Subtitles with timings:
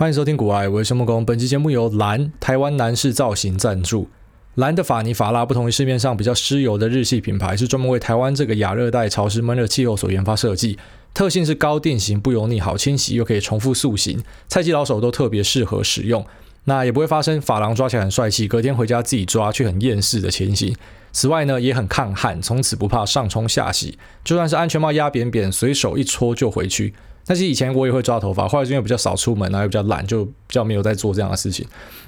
[0.00, 1.22] 欢迎收听古爱，我是申梦工。
[1.26, 4.08] 本期节目由蓝台湾男士造型赞助。
[4.54, 10.78] 蓝的法尼法拉不同于市面上比较湿油的日系品牌，是专门为台湾这个亚热带潮湿闷热气候所研发设计。
[11.12, 14.18] 特性是高定型、不油腻、好清洗，又可以重复塑形，
[14.48, 16.24] 菜鸡老手都特别适合使用。
[16.64, 20.74] 那也不会发生发廊抓起来很帅气，隔天回家自己抓却很厌世的情形。
[21.12, 26.94] 此外呢，也很抗旱，从此不怕上冲下洗，就算是安全帽压扁扁，随手一搓就回去。
[27.30, 31.64] 但是以前我也会抓头发，后来是因为比较少出门，然后又比较懒，就比较没有在做这样的事情。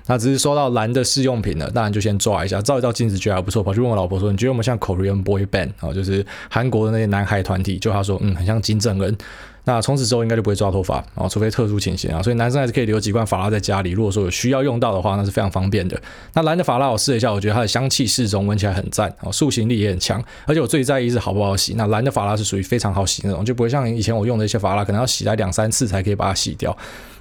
[0.09, 9.17] 那只是说到蓝的试用品了，当然就先抓一下，照一照镜子觉得还不错，跑去问我老婆说：“你觉得我们像 Korean Boy Band 啊，就是韩国的那些男孩团体？”就他说：“嗯，很像金正恩。”
[9.65, 12.23] 那从此之后应该就不会抓头发啊，除非特殊情形啊。
[12.23, 16.01] 所以男生还是可以留几罐发蜡在家里，如果说有需要用到的话，那是非常方便的。
[16.35, 20.23] 那蓝的发蜡我试了一下，我觉得它的香气适中，闻起来很赞啊，塑形力也很强。
[20.47, 21.75] 而且我最在意是好不好洗。
[21.75, 26.77] 那蓝的发蜡是属于非常好洗那种，就不会像以前我用的一些发蜡，可能要洗来两三次才可以把它洗掉。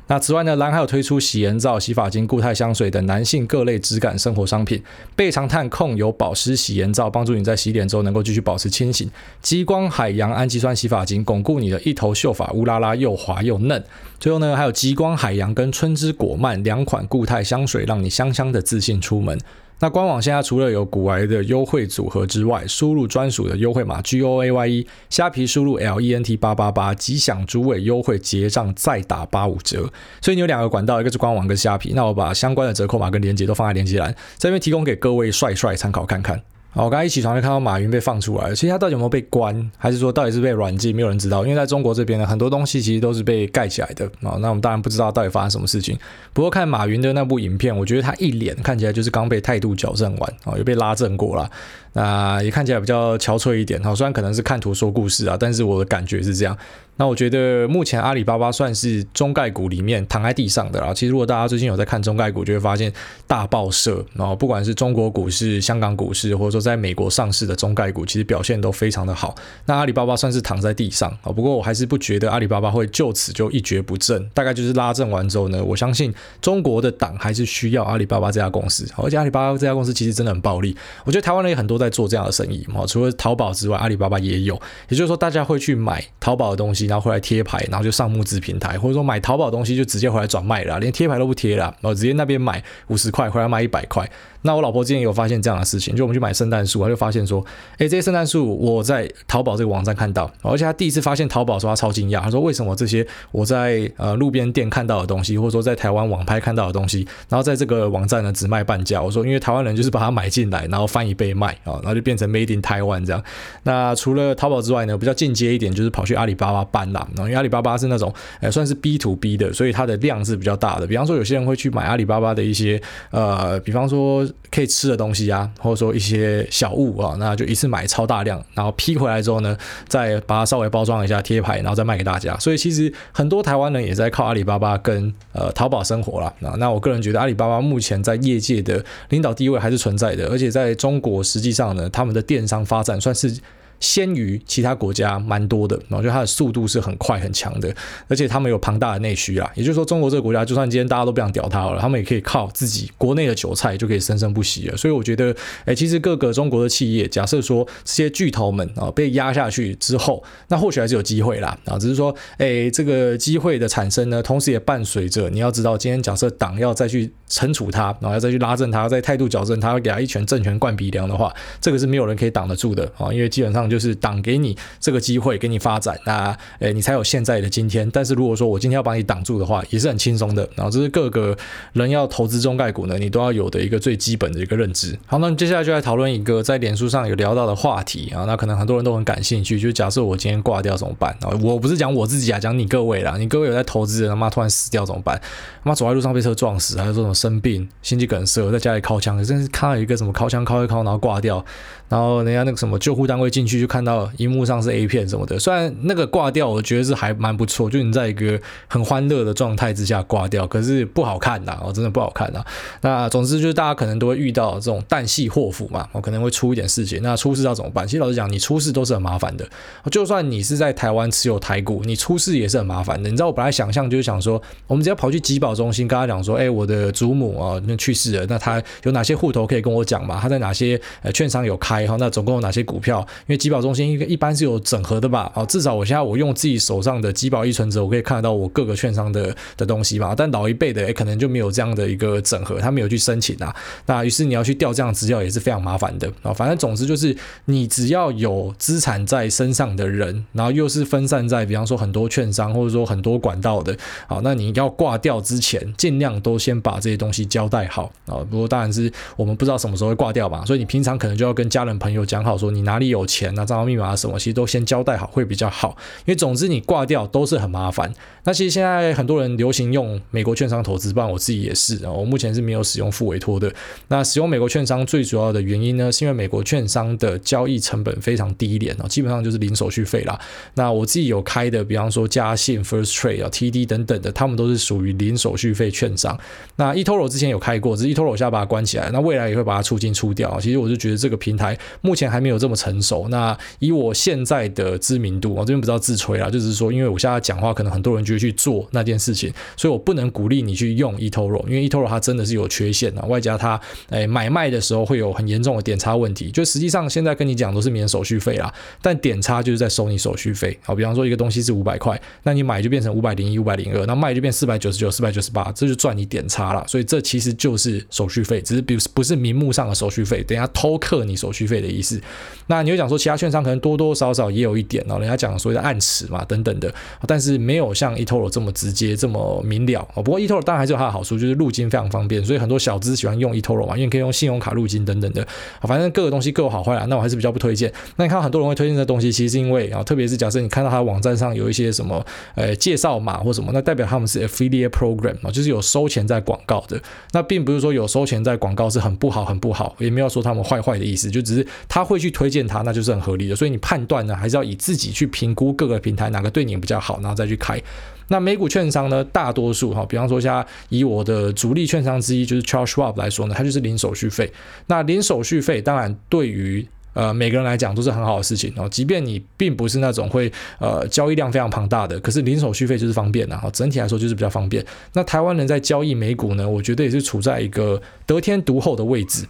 [0.08, 4.84] 那此外呢，蓝还有推出洗颜皂、洗发精、固态香水等男性各类质感生活商品。
[5.16, 9.10] 倍长炭控油保湿洗颜皂，帮助你在洗脸之后能够继续保持清醒。
[9.42, 13.82] 激光海洋氨基酸洗发精，巩固你的一头秀发乌拉拉又滑又嫩。
[14.20, 19.40] 最后呢，还有激光海洋跟春之果蔓两款固态香水，让你香香的自信出门。
[19.84, 29.92] 那官网现在除了有古玩的优惠组合之外，输入专属的优惠码 G O A Y E，虾皮输入 L E N T 八八八，即享诸位优惠结账再打八五折。
[30.22, 31.94] 所以你有两个管道，一个是官网，跟虾皮。
[31.96, 36.40] 那我把相关的折扣码跟链接都放在链接栏，这边提供给各位帅帅参考看看。
[36.74, 38.56] 好，我刚才一起床就看到马云被放出来了。
[38.56, 41.44] 其实他到底有没有被关，还是说到底是被软禁，没有人知道。
[41.44, 44.40] 因为在中国这边呢，很多东西其实都是被盖起来的啊。
[44.40, 46.00] 那我们当然不知道到底发生什么事情。
[46.32, 51.52] 不过看马云的那部影片，我觉得他一脸看起来就是刚被态度矫正完啊，又被拉正过了。
[51.94, 56.58] 那也看起来比较憔悴一点哈，虽然可能是看图说故事啊，但是我的感觉是这样。
[56.98, 60.94] 那我觉得目前阿里巴巴算是中概股里面躺在地上的啦。
[60.94, 62.94] 其实如果大家最近有在看中概股，就会发现
[63.26, 69.34] 大报社，然后不管是中国股市、香港股市，或者说在美国上市的中概股，其实表现都非常的好。
[69.66, 74.30] 那阿里巴巴算是躺在地上啊，不过我还是不觉得阿里巴巴会就此就一蹶不振。
[74.34, 78.86] 大概就是拉正完之后呢，我相信中国的党还是需要阿里巴巴这家公司。
[78.98, 80.76] 而且阿里巴巴这家公司其实真的很暴利。
[81.04, 81.81] 我觉得台湾人也很多。
[81.82, 84.56] 在做这样的生意嘛，除了淘宝之外，阿里巴巴也有。
[84.88, 94.10] 也就是说，大家会去买淘宝的东西，然后回来贴牌，然后就上募资平台，或者说买淘宝东西就直接回来转卖了，连贴牌都不贴了，然后直接那边买五十块，回来卖一百块。
[94.44, 109.00] 那我老婆之前有发现这样的事情，就我们去买圣诞树，她就发现说，哎，这些圣诞树我在淘宝这个网站看到，而且她第一次发现淘宝，说她超惊讶，她说为什么这些我在呃路边店看到的东西，或者说在台湾网拍看到的东西，然后在这个网站呢只卖半价？
[109.00, 113.24] 我说因为台湾人就是把它买进来，然后翻一倍卖，然后就变成 Made in Taiwan 这样。
[113.64, 120.88] 那除了淘宝之外呢，比较进阶一点就是跑去阿里巴巴搬啦，然后因为阿里巴巴是那种呃算是 B to B 的，所以它的量是比较大的。
[120.88, 125.12] 比方说有些人会去买阿里巴巴的一些呃，比方说可以吃的东西。
[125.12, 129.58] 东西啊，或者说一些小物啊，那就一次买超大量，然后批回来之后呢，
[129.90, 132.38] 再把它稍微包装一下，贴牌，然后再卖给大家。
[132.38, 136.34] 所以其实很多台湾人也在靠阿里巴巴跟呃淘宝生活啦。
[136.40, 143.40] 那那我个人觉得阿里巴巴目前在业界的领导地位还是存在的，而且在中国实际上呢，他们的电商发展算是。
[143.82, 147.76] 先于其他国家蛮多的，然后就它的速度是很快很强的，
[148.08, 154.78] 而且他们有庞大的内需啊，也就是说中国这个国家，就算今天大家都不想屌它了，他们也可以靠自己国内的韭菜就可以生生不息了。
[154.78, 173.71] 所以我觉得，哎，其实各个中国的企业，假设说这些巨头们啊被压下去之后，那或许还是有机会啦啊，只是说，哎，这个机会的产生呢，同时也伴随着你要知道，今天假设党要再去惩处他，然后要再去拉正他，再态度矫正他，要给他一拳政权灌鼻梁的话，这个是没有人可以挡得住的啊，因为基本上。
[173.72, 177.90] 就是挡给你这个机会，给你发展，那诶，你才有现在的今天。
[177.92, 180.48] 但是如果说我今天要把你挡住的话，也是很轻松的。
[180.56, 181.36] 然后这是各个
[181.74, 185.00] 人要投资中概股呢，你都要有的一个最基本的一个认知。
[185.08, 191.16] 好，那接下来就来讨论一个在脸书上有聊到的话题啊，那可能很多人都很感兴趣，就是假设我今天挂掉怎么办？
[191.22, 195.20] 啊，我不是讲我自己啊，讲你各位啦，你各位有在投资的，他妈突然死掉怎么办？
[195.64, 201.44] 他妈走在路上被车撞死，还是说什么生病、心肌梗塞，在家里靠枪，真是看到一个什么靠枪靠一靠，然后挂掉，
[201.92, 203.52] 然后人家那个什么救护单位进去。
[203.62, 212.44] 就看到荧幕上是 A 片什么的，虽然那个挂掉，我觉得是还蛮不错，就你在一个很欢乐的状态之下挂掉，可是不好看呐，哦，真的不好看呐。
[212.80, 217.00] 那总之就是大家可能都会遇到这种旦夕祸福嘛，我可能会出一点事情。
[217.04, 217.86] 那出事要怎么办？
[217.86, 219.46] 其实老实讲，你出事都是很麻烦的。
[219.92, 223.10] 就算你是在台湾持有台股，你出事也是很麻烦的。
[223.10, 230.18] 你知道我本来想象就是想说，我们只要跑去集保中心跟他讲说，哎，我的祖母啊那去世了，那他有哪些户头可以跟我讲嘛？
[230.20, 231.96] 他在哪些呃券商有开哈？
[232.00, 233.00] 那总共有哪些股票？
[233.22, 235.32] 因为基保中心一个一般是有整合的吧？
[235.36, 240.14] 好，至少我现在我用自己手上的集保依存折，我可以看得到我各个券商的的东西嘛。
[240.16, 243.56] 但老一辈的诶可能就没有这样的一个整合，他没有去申请啊。
[243.86, 246.34] 那于是你要去调这样资料也是非常麻烦的啊。
[246.34, 253.76] 反正总之就是，你只要有资产在身上的人，然后又是分散在比方说很多券商或者说很多管道的，
[254.08, 258.18] 好，那你要挂掉之前，尽量都先把这些东西交代好啊。
[258.30, 265.78] 不过当然是我们不知道什么时候会挂掉吧，所以你平常可能就要跟家人朋友讲好，说你哪里有钱啊，账号密码什么，其实都先交代好会比较好。
[266.06, 267.94] 因为总之你挂掉都是很麻烦。
[268.24, 271.92] 那其实现在很多人流行用美国券商投资，不然我自己也是啊。
[271.92, 273.52] 我目前是没有使用复委托的。
[273.88, 280.20] 那使用美国券商最主要的原因呢，是因为美国券商的交易成本非常低廉啊，基本上就是零手续费啦。
[280.56, 286.18] 那我自己有开的，比方说嘉信、First Trade 啊、TD 等等的，他们都是属于零手续费券商。
[286.58, 290.40] 那 eToro 之前有开过，只是 eToro 我现在把它关起来，那未来也会把它出金出掉。
[290.40, 293.08] 其实我就觉得这个平台目前还没有这么成熟。
[293.10, 303.60] 那以我现在的知名度，我这边不知道自吹啦，就是说，因为我现在讲话，可能很多人就会去做那件事情，所以我不能鼓励你去用 eToro，因为 eToro 它真的是有缺陷啊，外加它
[303.90, 306.32] 诶买卖的时候会有很严重的点差问题。
[306.32, 310.58] 就实际上现在跟你讲都是免手续费啦，但点差就是在收你手续费。
[310.64, 316.64] 好，比方说一个东西是五百块，那你买就变成五百零一、五百零二，那卖就变四百九十九、四百九十八，这就赚你点差了。
[316.68, 322.00] 所以这其实就是手续费，只是不不是明目上的手续费，等下偷克你手续续费的意思。
[322.48, 326.74] 那你会讲说其他券商可能多多少少也有一点哦，人家讲所谓的暗池嘛等等的，
[327.08, 330.04] 但是没有像 eToro 这么直接这么明了哦。
[330.04, 335.26] 不过 eToro 当然还是有它的好处，就是入金非常方便，所以很多小资喜欢用 eToro 嘛，因为可以用信用卡入金等等的。
[335.62, 337.72] 反正各个东西各有好坏啊，那我还是比较不推荐。
[337.96, 342.06] 那你看到很多人会推荐这东西，其实是因为啊，特别是假设你看到他的网站上有一些什么
[342.36, 346.82] 呃介绍码或什么，那代表他们是 affiliate program 啊，就是有收钱在广告的。
[347.14, 353.36] 那并不是说有收钱在广告是很不好很不好，也没有说他们坏坏的意思，就只是他会去推荐他，那就是很合理的。
[353.36, 357.62] 所以你判断呢，还是要以自己去评估各个平台哪个对你比较好，然后再去开。
[358.08, 364.30] 那美股券商呢，大多数哈，比方说像以我的主力券商之一就是 Charles Schwab 来说呢，它就是零手续费。
[364.68, 370.30] 那零手续费当然对于呃每个人来讲都是很好的事情哦，即便你并不是那种会
[370.60, 374.66] 呃交易量非常庞大的，可是零手续费就是方便的哈，整体来说就是比较方便。
[374.92, 379.26] 那台湾人在交易美股呢，我觉得也是处在一个得天独厚的位置。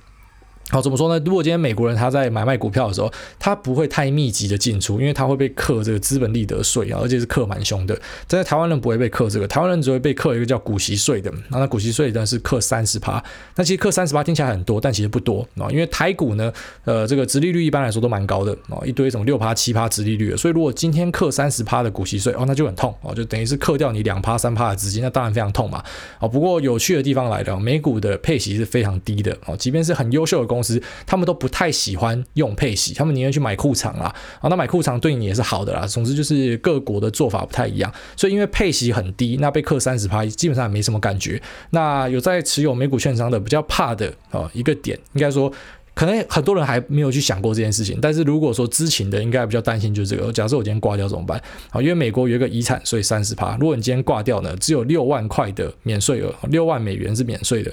[0.71, 1.21] 好，怎么说呢？
[1.25, 7.99] 如果今天美国人他在买卖股票的时候，他不会太密集的进出，因为他会被课这个资本利得税啊，而且是课蛮凶的。
[8.25, 11.29] 但是台湾人不会被课这个，台湾人只会被课一个叫股息税的。
[11.49, 13.21] 那那股息税呢是课三十趴，
[13.57, 15.67] 那其实课三十趴听起来很多，但其实不多啊。
[15.69, 16.49] 因为台股呢，
[16.85, 25.83] 呃，这个殖利率一般来说都蛮高的啊，一堆什么六趴、七趴殖利率的，所以如果今天课三十趴的股息税哦，那就很痛哦，就等于是课掉你两趴、三趴的资金，那当然非常痛嘛。
[26.19, 34.13] 啊，不过有趣的地方来了，美股的配息是非常低的哦，即便是很优秀的公司，他们都不太喜欢用配息，他们宁愿去买库藏啦。
[34.39, 35.85] 啊，那买库藏对你也是好的啦。
[35.85, 41.41] 总之就是各国的做法不太一样，所以因为配息很低，那被克三十趴，基本上也没什么感觉。
[41.71, 45.51] 那有在持有美股券商的比较怕的啊一个点，应该说
[45.93, 47.99] 可能很多人还没有去想过这件事情。
[48.01, 50.31] 但是如果说知情的，应该比较担心就是这个。
[50.31, 51.41] 假设我今天挂掉怎么办？
[51.69, 57.71] 啊，因为美国有一个遗产税三十趴，如果你今天挂掉呢，只有六万块的免税额，六万美元是免税的。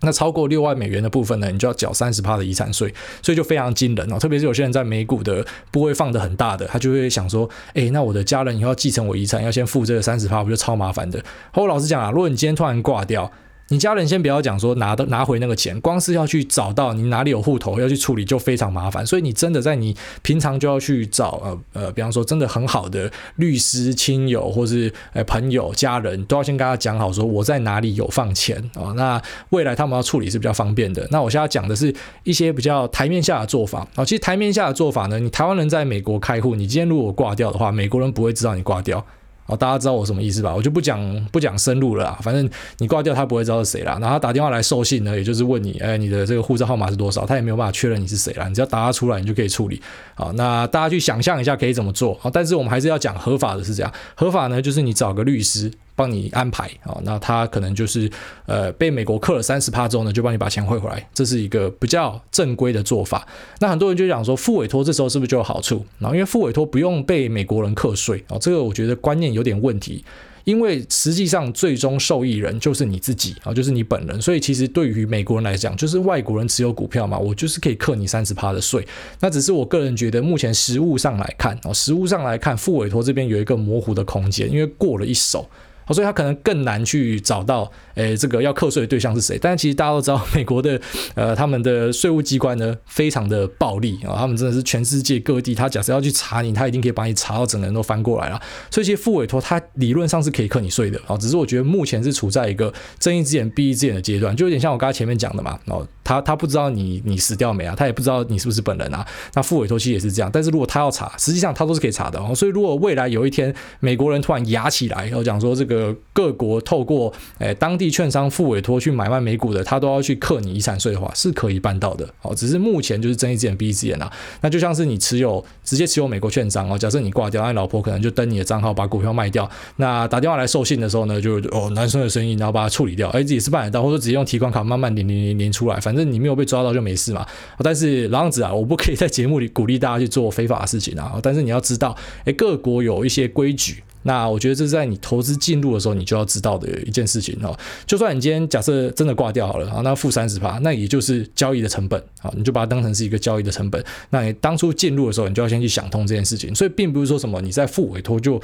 [0.00, 2.92] 那超过六万美元的部分呢，你就要缴三十趴的遗产税，
[3.22, 4.18] 所以就非常惊人哦。
[4.18, 11.22] 特别是有些人在美股的不会放的很大的，他就会想说，诶，那我的家人以后要继承我遗产，要先付这个三十趴，不就超麻烦的？
[11.54, 13.30] 我老实讲啊，如果你今天突然挂掉，
[13.68, 31.08] 你家人先不要讲说拿的拿回那个钱，光是要去找到你哪里有户头要去处理就非常麻烦，所以你真的在你平常就要去找呃呃，比方说真的很好的律师、亲友或是呃朋友、家人都要先跟他讲好，说我在哪里有放钱啊、哦，那未来他们要处理是比较方便的。
[31.10, 31.92] 那我现在讲的是
[32.24, 39.04] 一些比较台面下的做法啊、哦，其实台面下的做法呢，你台湾人在美国开户，你今天如果挂掉的话，美国人不会知道你挂掉。
[39.46, 40.54] 哦，大家知道我什么意思吧？
[40.54, 42.48] 我就不讲不讲深入了啦，反正
[42.78, 43.98] 你挂掉他不会知道是谁啦。
[44.00, 47.26] 然后他打电话来授信呢，也就是问你，哎，你的这个护照号码是多少？
[47.26, 48.48] 他也没有办法确认你是谁啦。
[48.48, 49.80] 你只要答他出来，你就可以处理。
[50.14, 52.14] 好，那大家去想象一下可以怎么做？
[52.20, 55.70] 好，但是我们还是要讲合法的是这样，合法呢就是你找个律师。
[55.96, 58.10] 帮你安排啊，那他可能就是
[58.46, 63.26] 呃被美国克了三十趴之后呢，就帮你把钱汇回来，这是一个比较正规的做法。
[63.60, 65.84] 那很多人就讲说，复委托这时候是不是就有好处？
[65.98, 70.04] 然后因为复委托不用被美国人课税啊，这个我觉得观念有点问题。
[70.44, 74.20] 因为实际上最终受益人就是你自己啊，就是你本人。
[74.20, 78.86] 所以其实对于美国人来讲，就是外国人持有股票嘛，我就是可以克你三十趴的税。
[79.20, 85.48] 那只是我个人觉得，目前实务上来看啊，实务上来看，复委托这边有一个模糊的空间，因为过了一手。
[85.92, 89.38] 所以他可能更难去找到，诶，这个要课税的对象是谁。
[89.40, 90.80] 但是其实大家都知道， 美国的
[91.14, 98.40] 呃他们的税务机关呢，非常的暴力啊，他们真的是全世界各地，他假设要去查你，他一定可以把你查到整个人都翻过来了。
[98.70, 109.06] 所以其实副委托他理论上是可以课你税的啊，只是我觉得目前是处在一个睁一只眼闭一只眼的阶段，就有点像我刚才前面讲的嘛，哦，他他不知道你你死掉没啊，他也不知道你是不是本人啊。
[109.34, 112.34] 那副委托其实也是这样，但是如果他要查，实际上他都是可以查的哦。
[112.34, 122.34] 所以如果未来有一天美国人突然压起来，然后讲说这个各国透过诶当地券商付委托去买卖美股的，他都要去克你遗产税的话，是可以办到的哦。
[122.34, 124.10] 只是目前就是睁一只眼闭一只眼啊。
[124.40, 137.26] 那就像是你持有直接持有美国券商哦，假设你挂掉，那你老婆可能就登你的账号把股票卖掉，那打电话来授信的时候呢，就哦男生的声音，然后把它处理掉，哎，自己是办得到，或者直接用提款卡慢慢连连连连出来，反正你没有被抓到就没事嘛。
[137.58, 141.18] 但是老样子啊，我不可以在节目里鼓励大家去做非法的事情啊。
[141.22, 143.82] 但是你要知道，哎，各国有一些规矩。
[144.04, 147.54] 那我觉得这是在你投资进入的时候，你就要知道的一件事情哦。
[147.84, 153.84] 就算你今天假设真的挂掉好了啊，那负三十趴，那也就是交易的成本啊，你就把它当成是一个交易的成本。
[154.10, 156.54] 那你当初进入的时候，你就要先去想通这件事情。
[156.54, 158.40] 所以并不是说什么你在负委托就。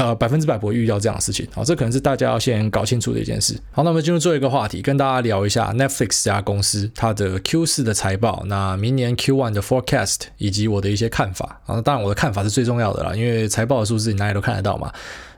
[0.00, 3.54] 呃，百分之百不会遇到这样的事情，好，这可能是大家要先搞清楚的一件事。
[3.70, 11.60] 好，那我们进入最后一个话题，跟大家聊一下 Netflix 这家公司它的 Q 四的财报，那明年 Q one 的 forecast 以及我的一些看法。
[11.66, 14.90] 啊，当然我的看法是最重要的啦，因为财报的数字你哪里都看得到嘛。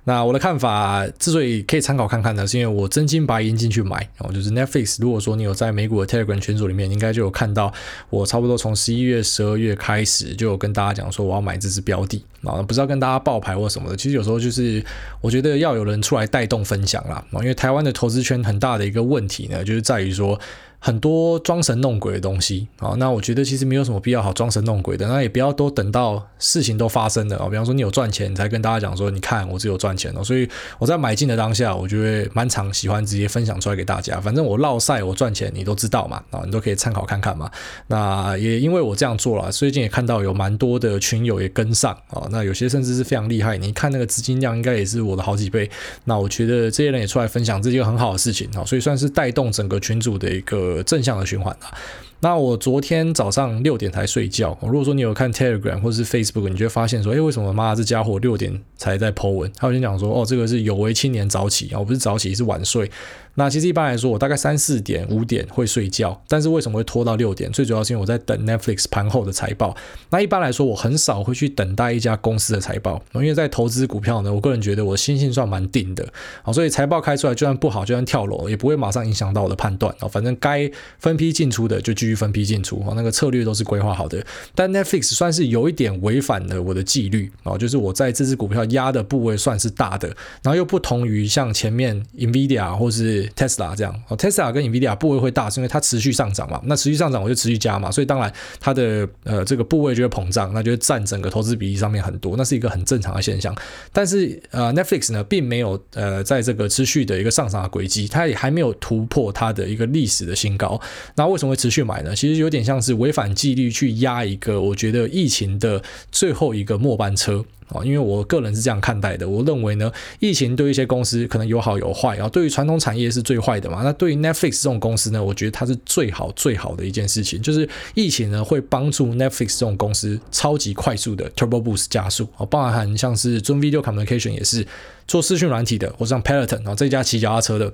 [0.05, 4.97] 那我的看法之所以可以参考看看呢，是因为我真金白银进去买，哦，就是 Netflix。
[5.01, 7.73] 如果说你有在美股的 Telegram 群组里面，应该就有看到
[8.11, 13.97] 我差不多从十一月、十二月开始就有跟大家讲说我要买这支标的啊，不是要跟大家报牌或什么的。
[13.97, 14.85] 其实有时候就是
[15.21, 20.39] 我觉得要有人出来带动分享啦，因为台湾的投资圈很大的一个问题呢，就是在于说。
[20.85, 30.49] 很多装神弄鬼的东西啊，那我觉得其实没有什么必要好装神弄鬼的，那也不要都等到事情都发生了啊，比方说你有赚钱，你才跟大家讲说，你看我只有赚钱哦，所以
[30.81, 37.49] 我在买进的当下，我就会蛮常喜欢直接分享出来给大家，反正我落赛我赚钱，你都知道嘛，啊，你都可以参考看看嘛。
[37.87, 45.71] 那也因为我这样做了，最近也看到有蛮多的群友也跟上啊，那有些甚至是非常厉害，你看那个资金量应该也是我的好几倍，
[46.07, 50.72] 那我觉得这些人也出来分享，这是一个很好的事情啊，所以算是带动整个群组的一个。
[50.85, 51.75] 正向的循环啊。
[52.21, 54.57] 那我昨天早上六点才睡觉。
[54.63, 59.51] 如果说你有看 Telegram 或者是 Facebook，你就会发现说，诶，为什么妈这家伙六点才在 po 文？
[59.57, 62.89] 他有先讲说，哦，这个是有为青年早起啊，我不是早起，是晚睡。
[63.35, 67.51] 那其实一般来说，我大概三四点、五点会睡觉，但是为什么会拖到六点？
[67.51, 69.75] 最主要是因为我在等 Netflix 盘后的财报。
[70.11, 76.07] 那一般来说，我很少会去等待一家公司的财报，因为在投资股票呢，我个人觉得我心性算蛮定的
[76.43, 80.09] 啊，所以财报开出来就算不好，就算跳楼，也不会马上影响到我的判断啊。
[80.09, 84.25] 反正该分批进出的就继续分批进出啊，那个策略都是规划好的。
[84.55, 90.09] 但 Netflix 算是有一点违反了我的纪律啊，就是我在这支股票压的部位算是大的，
[90.43, 96.61] 然后又不同于像前面 Nvidia 或是 Tesla 这样，哦，Tesla 跟 Nvidia 部位会大，是因为它持续上涨嘛。
[96.65, 103.55] 那持续上涨，我就持续加嘛，所以当然它的呃这个部位就会膨胀，那就占整个投资比例上面很多，那是一个很正常的现象。
[103.93, 110.81] 但是呃 Netflix 呢，并没有呃在这个持续的一个上涨的轨迹，它也还没有突破它的一个历史的新高。
[111.17, 112.15] 那为什么会持续买呢？
[112.15, 117.45] 其实有点像是违反纪律去压一个，我觉得疫情的最后一个末班车。
[117.69, 119.91] 啊，因为我个人是这样看待的，我认为呢，
[120.21, 123.83] 疫情对一些公司可能有好有坏，然后对于传统产业是最坏的嘛。
[123.83, 134.67] 那对于 Netflix 这种公司呢，我觉得它是最好最好的一件事情，就是疫情呢会帮助 Netflix 这种公司超级快速的 Turbo Boost 加速，啊，包含像是 Zoom Video Communication 也是
[135.07, 137.73] 做视讯软体的，或像 Peloton 啊这家骑脚踏车的。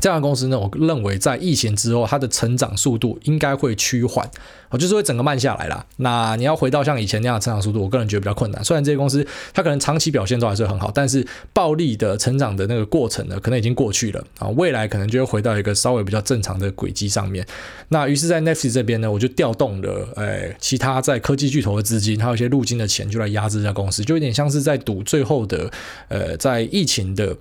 [0.00, 4.30] 这样的公司呢，我认为在疫情之后，它的成长速度应该会趋缓，
[4.70, 5.84] 哦，就是会整个慢下来啦。
[5.96, 8.62] 那你要回到像以前那样的成长速度，我个人觉得比较困难。
[8.62, 14.46] 虽然这些公司它可能长期表现都还是很好，但是暴力的成长的那个过程呢，可能已经过去了啊。
[14.50, 17.44] 未来可能就会回到一个稍微比较正常的轨迹上面。
[17.88, 25.68] 那于是，在 Netflix 这边呢，我就调动了诶其他在科技巨头的资金，还有一些入金的钱，就来压制这家公司，就有点像是在赌最后的
[26.06, 27.36] 呃，在疫情的。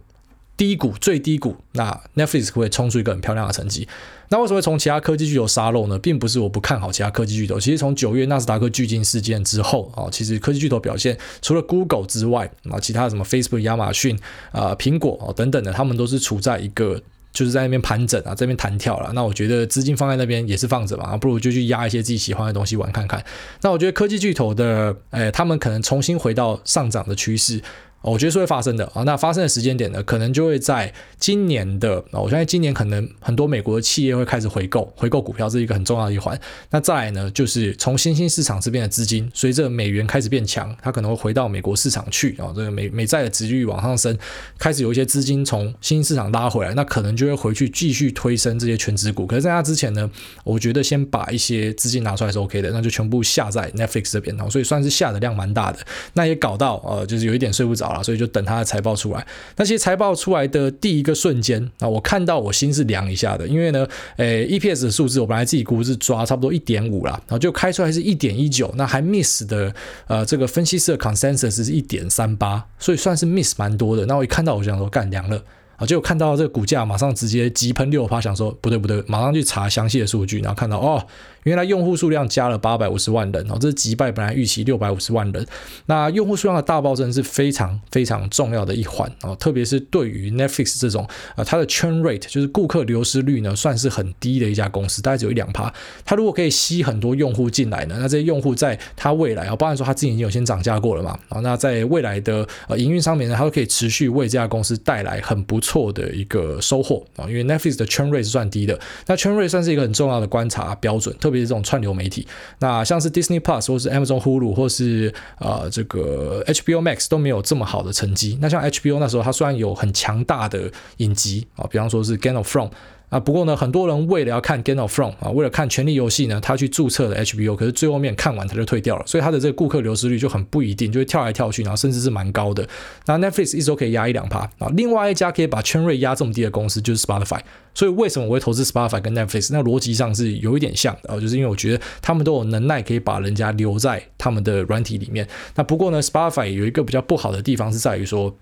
[0.57, 3.87] 低谷最低谷，那 Netflix 会冲出一个很漂亮的成绩。
[4.29, 5.97] 那为什么会从其他科技巨头杀漏呢？
[5.99, 7.57] 并不是我不看好其他科技巨头。
[7.57, 14.19] 其实从九月纳斯达克巨鲸事件之后啊，其实科技巨头表现除了 Google 之外啊，其他什么 Facebook、亚马逊
[14.51, 19.11] 啊、苹果啊等等的，他们都是处在一个就是在那边盘整啊，这边弹跳了。
[19.13, 23.23] 那我觉得资金放在那边也是放着嘛，不如就去压一些自己喜欢的东西玩看看。
[23.61, 27.61] 那我觉得科技巨头的，诶，他们可能重新回到上涨的趋势。
[28.01, 29.03] 我觉得是会发生的啊。
[29.03, 32.19] 那发生的时间点呢，可能就会在今年的啊。
[32.19, 36.39] 我相信今年可能很多美国的企业会开始回购回购股票，这是一个很重要的一环。
[36.69, 42.53] 那再来呢，就是从新兴市场这边的资金，随着美元开始变强，它可能会回到美国市场去啊。
[42.55, 44.17] 这个美美债的殖利率往上升，
[44.57, 49.25] 开始有一些资金从新兴市场拉回来，那可能就会回去继续推升这些全值股。
[49.25, 50.09] 可是在那之前呢，
[50.43, 55.79] 我觉得先把一些资金拿出来是 OK 的，那就全部下在 Netflix 这边，然后所以算是下的量蛮大的。
[56.13, 59.25] 那也搞到呃，就是有一点睡不着好了，所以就等它的财报出来。
[59.55, 69.73] 那些财报出来的第一个瞬间啊，我看到我心是凉一下的，因为呢，诶，EPS 的数字我本来自己估是抓差不多一点五啦，然后就开出来是一点一九，那还 miss 的
[70.07, 74.05] 呃这个分析师的 consensus 是一点三八，所以算是 miss 蛮多的。
[74.05, 75.41] 那我一看到我想说干凉了。
[75.77, 81.05] 啊，就看到这个股价，马上直接急喷六趴，想说不对不对，马上去查详细的数据，然后看到哦，
[81.47, 85.45] 原来用户数量加了八百五十万人，哦，这是击败本来预期六百五十万人。
[85.85, 95.73] 那用户数量的大暴增是非常非常重要的一环哦，特别是对于 Netflix 这种呃，它的 churn rate 就是顾客流失率呢，算是很低的一家公司，大概只有一两趴。
[96.03, 112.27] 它如果可以吸很多用户进来呢，那这些用户在它未来啊，包含说它自己已经有先涨价过了嘛，啊，那在未来的呃营运上面呢，它都可以持续为这家公司带来很不错的一个收获啊，因为 Netflix 的 churn rate 是算低的，那 churn rate 算是一个很重要的观察标准，特别是这种串流媒体，
[112.59, 118.37] 那像是 Disney Plus 或是 Amazon Hulu 或是呃这个 HBO Max 都没有这么好的成绩。
[118.41, 122.71] 那像 HBO 那时候，它虽然有很强大的影集啊，比方说是 Game of Thrones。
[123.09, 132.67] 啊，不过呢，很多人为了要看《Game of Thrones》啊，为了看《权力游戏》呢，他去注册了 HBO，可是最后面看完他就退掉了，所以他的这个顾客流失率就很不一定，就会跳来跳去，然后甚至是蛮高的。
[133.05, 137.39] 那 Netflix 一周可以压一两趴啊，另外一家可以把圈瑞压这么低的公司就是 Spotify，
[137.73, 139.51] 所以为什么我会投资 Spotify 跟 Netflix？
[139.53, 145.25] 那逻辑上是有一点像的啊，就是因为我觉得他们都有能耐可以把人家留在他们的软体里面。
[145.55, 148.35] 那不过呢，Spotify 有一个比较不好的地方是在于说。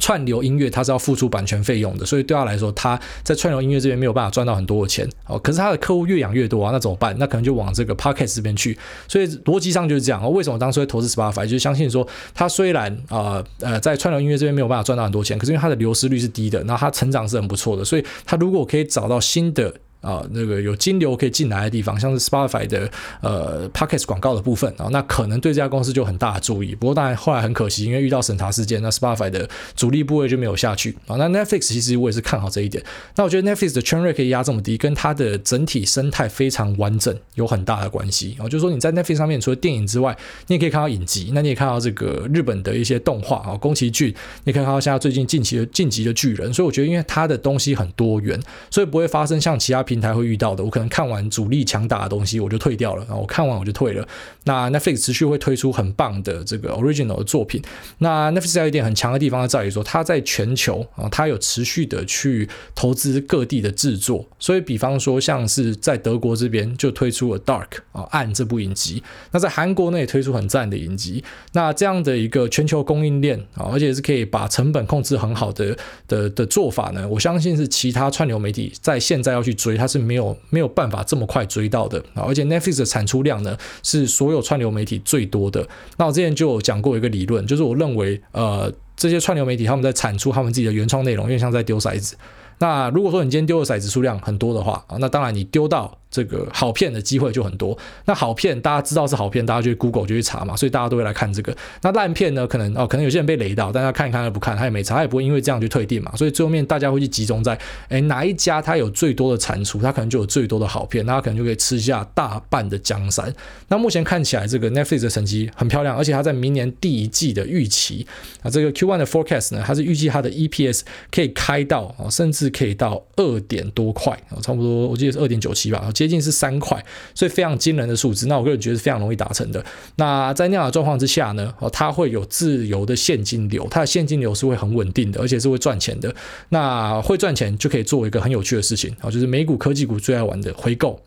[0.00, 5.38] 串流音乐它是要付出版权费用的，所以对他来说，他在串流音乐这边没有办法赚到很多的钱哦。
[5.38, 7.14] 可是他的客户越养越多啊，那怎么办？
[7.18, 8.76] 那可能就往这个 Podcast 这边去。
[9.06, 10.32] 所以逻辑上就是这样。
[10.32, 11.44] 为什么当初会投资 Spotify？
[11.44, 19.74] 就是相信说，他虽然啊呃，呃在串流音乐这边没有办法赚到很多钱，可是因为它的流失率是低的，那它成长是很不错的，所以他如果可以找到新的。
[20.02, 22.90] 啊，那个有金流可以进来的地方，像是 Spotify 的
[23.22, 26.74] 呃 p o c k e t 广告的部分啊，那可能对这家公司就很大的注意。
[26.74, 31.16] 不过当然后来很可惜，因为遇到审查事件，那 Spotify 的主力部位就没有下去啊。
[31.16, 32.84] 那 Netflix 其实我也是看好这一点。
[33.16, 38.44] 那我觉得 Netflix 的 churn rate 可以压这么低，跟它的整体生态非常完整有很大的关系啊。
[38.44, 40.16] 就是说你在 Netflix 上面除了电影之外，
[40.48, 44.12] 你也可以看到影集，那你也看到这个日本的一些动画啊，宫崎骏，
[44.44, 46.52] 你可以看到现在最近近期的晋级的巨人。
[46.52, 50.64] 所以我觉得因为它的东西很多元，所以不会发生像其他平台会遇到的。
[50.64, 54.06] 我可能看完主力强大的东西，我就退掉了，然后我看完我就退了。
[54.44, 57.62] 那 Netflix 持续会推出很棒的这个 original 的作品。
[57.98, 64.26] 那 Netflix 有一点很强的地方在于说，它在全球啊，它有持续的去投资各地的制作。
[64.38, 71.22] 所以，比方说像是在德国这边就推出了 Dark 啊暗这部影集，那在韩国呢也推出很赞的影集。
[71.52, 75.76] 那这样的一个全球供应链啊，而且是可以把成本控制很好的
[76.08, 80.72] 的的做法呢，我相信是其他串流媒体在现在要去追，它是没有没有。
[80.74, 82.24] 办法这么快追到的啊！
[82.26, 85.68] 而且 Netflix 的产出量呢，是所有串流媒体最多的。
[85.98, 92.16] 那我之前就有讲过一个理论，就是我认为，呃，这些串流媒体他们在产出他们自己的原创内容，因为像在丢骰子。
[92.58, 95.98] 那如果说你今天丢的骰子数量很多的话啊，那当然你丢到。
[96.12, 97.76] 这个好片的机会就很多。
[98.04, 101.56] 那好片大家知道是好片，大家就 Google 就去查嘛，所以大家都会来看这个。
[101.80, 106.14] 那烂片呢，可能哦，可能有些人被雷到，但他看一看他不看，他也没查，他也不会因为这样就退订嘛。
[106.14, 113.32] 所以最后面大家会去集中在，哎，哪一家他有最多的产出，他可能就有最多的好片，那他可能就可以吃下大半的江山。
[113.68, 118.06] 那目前看起来，这个 Netflix 的成绩很漂亮，而且他在明年第一季的预期
[118.42, 126.84] 啊，这个 Q1 的 forecast 呢，它是预计它的 EPS 可以开到啊，甚至可以到二点多块啊，差不多我记得是二点九七吧，接近是三块。
[127.14, 129.64] 所以非常惊人的数字，那我个人觉得是非常容易达成的。
[129.96, 136.14] 那在那样的状况之下呢，哦，它会有自由的现金流，它的现金流是会很稳定的，而且是会赚钱的。
[136.48, 141.00] 那会赚钱就可以做一个很有趣的事情啊，就是美股科技股最爱玩的回购。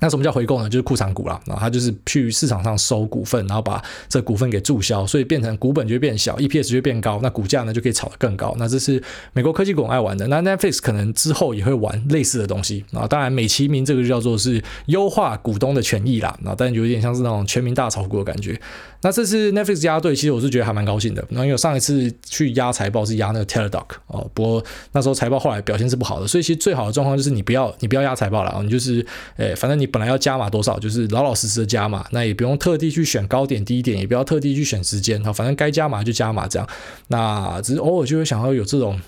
[0.00, 0.68] 那什么叫回购呢？
[0.68, 8.54] 就是库藏股啦，然后它就是去市场上收股份，然后把这股份给注销，所以变成股本就会变小，EPS 就会变高，那股价呢就可以炒得更高。
[8.58, 9.02] 那这是
[9.34, 10.26] 美国科技股爱玩的。
[10.28, 13.06] 那 Netflix 可能之后也会玩类似的东西啊。
[13.06, 18.58] 当然美其名这个就叫做是优化股东的权益啦，啊但有点像是那种全民大炒股的感觉。
[19.02, 21.22] 那这次 Netflix 压对，其实我是觉得还蛮高兴的。
[21.28, 29.04] 那因为上一次去压财报是压那个 Teladoc 哦，不过那时候财报后来表现是不好的，所以其实最好的状况就是你不要你不要压财报了，你就是
[29.36, 29.89] 诶，反正你。
[29.90, 36.68] 本来要加码多少，就是老老实实的加码，那也不用特地去选高点低点，也不要特地去选时间，好，反正该加码就加码这样。
[37.08, 38.98] 那只是偶尔就会想要有这种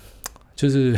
[0.55, 0.95] 就是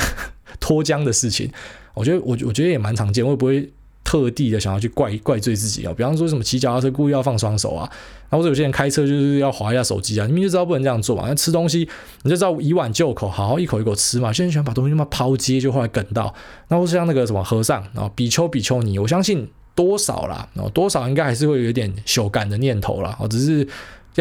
[0.60, 1.50] 脱缰的事情，
[1.94, 3.70] 我觉得我我觉得也蛮常见，会不会？
[4.08, 7.90] 特地的想要去怪怪罪自己啊，比方说什么骑脚踏车故意要放双手啊，
[8.30, 11.24] 然后或者有些人开车就是要滑一下手机啊，明明就知道不能这样做嘛。
[11.28, 11.90] 那吃东西
[12.22, 14.32] 你就知道以碗就口，好好一口一口吃嘛。
[14.32, 16.32] 现在喜欢把东西那么抛接，就后来梗到。
[16.68, 23.16] 那或是像那个什么和尚啊，比丘比丘尼，我相信多少啦，哦多少应该还是会有点修改的念头啦。
[23.20, 23.68] 哦，只是。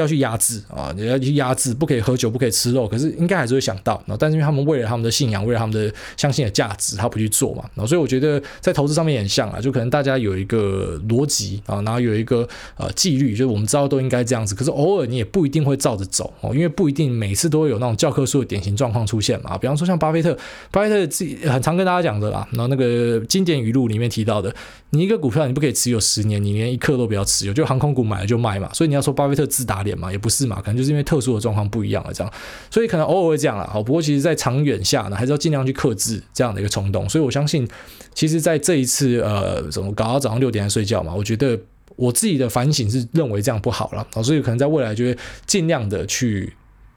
[0.01, 0.93] 要去压制啊！
[0.97, 2.89] 你要去压制，不可以喝酒，不可以吃肉。
[2.89, 7.63] 可是应该还是会想到，但是因为他们为了他们的信仰，为了他们的相信的价值，他不去做嘛。
[7.75, 14.55] 然后所以我觉得在投资上面也像啊，就可能大家有一个逻辑啊，然后有一个呃纪律，就是我们知道都应该这样子。
[14.55, 19.57] 可是偶尔你也不一定会照着走哦，因为不一定每次都会有那种教科书的典型状况出现嘛。
[19.59, 20.37] 比方说像巴菲特，
[20.71, 24.53] 巴菲特自己很常跟大家讲的啦，然后那个经典语录里面提到的，
[24.91, 28.69] 你一个股票你不可以持有十年，你连一刻都不要持有，就航空股买了就卖嘛。
[28.73, 30.61] 所以你要说巴菲特自打脸嘛，也不是嘛。
[30.61, 32.33] 可能就是因为特殊的状况不一样了，这样，
[32.71, 33.65] 所以可能偶尔会这样了。
[33.69, 37.09] 好，不过其实，在长远下呢，还是要尽量去克制这样的一个冲动。
[37.09, 37.69] 所以我相信，
[38.15, 41.15] 其实，在这一次，呃，怎么搞到早上六点才睡觉嘛？
[41.15, 41.57] 我觉得
[41.97, 44.07] 我自己的反省是认为这样不好了。
[44.25, 45.17] 所以可能在未来就会
[45.47, 46.53] 尽量的去。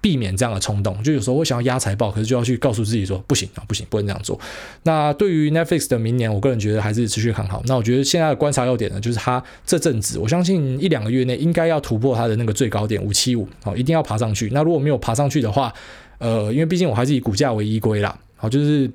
[0.08, 4.40] 避免这样的冲动，就有时候我想要压财报，可是就要去告诉自己说不行啊，不行，不能这样做。
[4.84, 7.62] 那对于 Netflix 的明年，我个人觉得还是持续看好。
[7.66, 14.50] 那我觉得现在的观察要点呢，就是它这阵子，我相信一两个月内应该要突破它的那个最高点五七五，好，一定要爬上去。
[14.54, 15.74] 那如果没有爬上去的话，
[16.20, 18.90] 呃，因为毕竟我还是以股价为依归啦，好，就是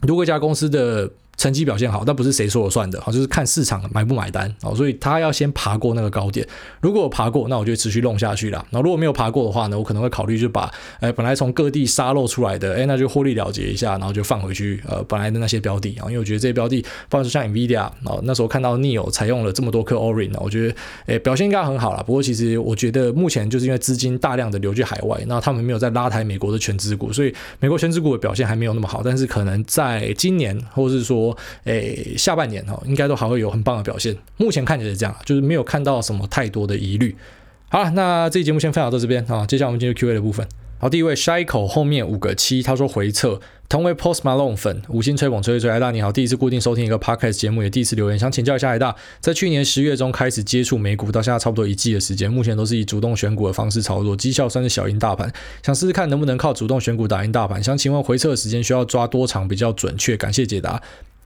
[0.00, 1.10] 如果一家公司的。
[1.36, 6.46] 成绩表现好，但不是谁说了算的，好，就是看市场买不买单，好，所以他要先爬过那个高点。
[6.80, 8.64] 如果爬过，那我就持续弄下去了。
[8.70, 20.74] 那如果没有爬过的话呢，我可能会考虑就把，哎，本来从各地沙漏出来的，哎，那就获利了结一下，然后就放回去，呃，本来的那些标的啊，因为我觉得这些标的，包括像 Nvidia 啊，那时候看到 NIO 采用了这么多颗 Orin 呢，我觉得，
[21.06, 22.02] 哎，表现应该很好了。
[22.02, 29.02] 不过其实我觉得目前就是因为资金大量的流去海外，那他们没有在拉抬美国的全资股，所以美国全资股的表现还没有那么好。
[29.04, 31.25] 但是可能在今年，或者是说，
[31.64, 31.96] 哎。
[32.16, 34.16] 下半年哈，应该都还会有很棒的表现。
[34.36, 37.14] 目前看起来是这样，就是没有看到什么太多的疑虑。
[37.68, 40.46] 好了，那这期节目先分享到这边啊，接下来我们进入 Q&A 的部分。
[40.78, 45.70] 好，第一位 Shy 口后面五个七，他说回撤，同为 Post Malone 粉，五星吹捧吹吹吹。
[45.70, 57.62] 艾大你好，第一次固定收听一个 Podcast 节目，也第一次留言，想请教一下艾大，在去年十月中开始接触美股，到现在差不多一季的时间，目前都是以主动选股的方式操作，绩效算是小赢大盘，想试试看能不能靠主动选股打赢大盘。
[57.62, 60.16] 想请问回撤的时间需要抓多长比较准确？
[60.16, 60.82] 感谢解答。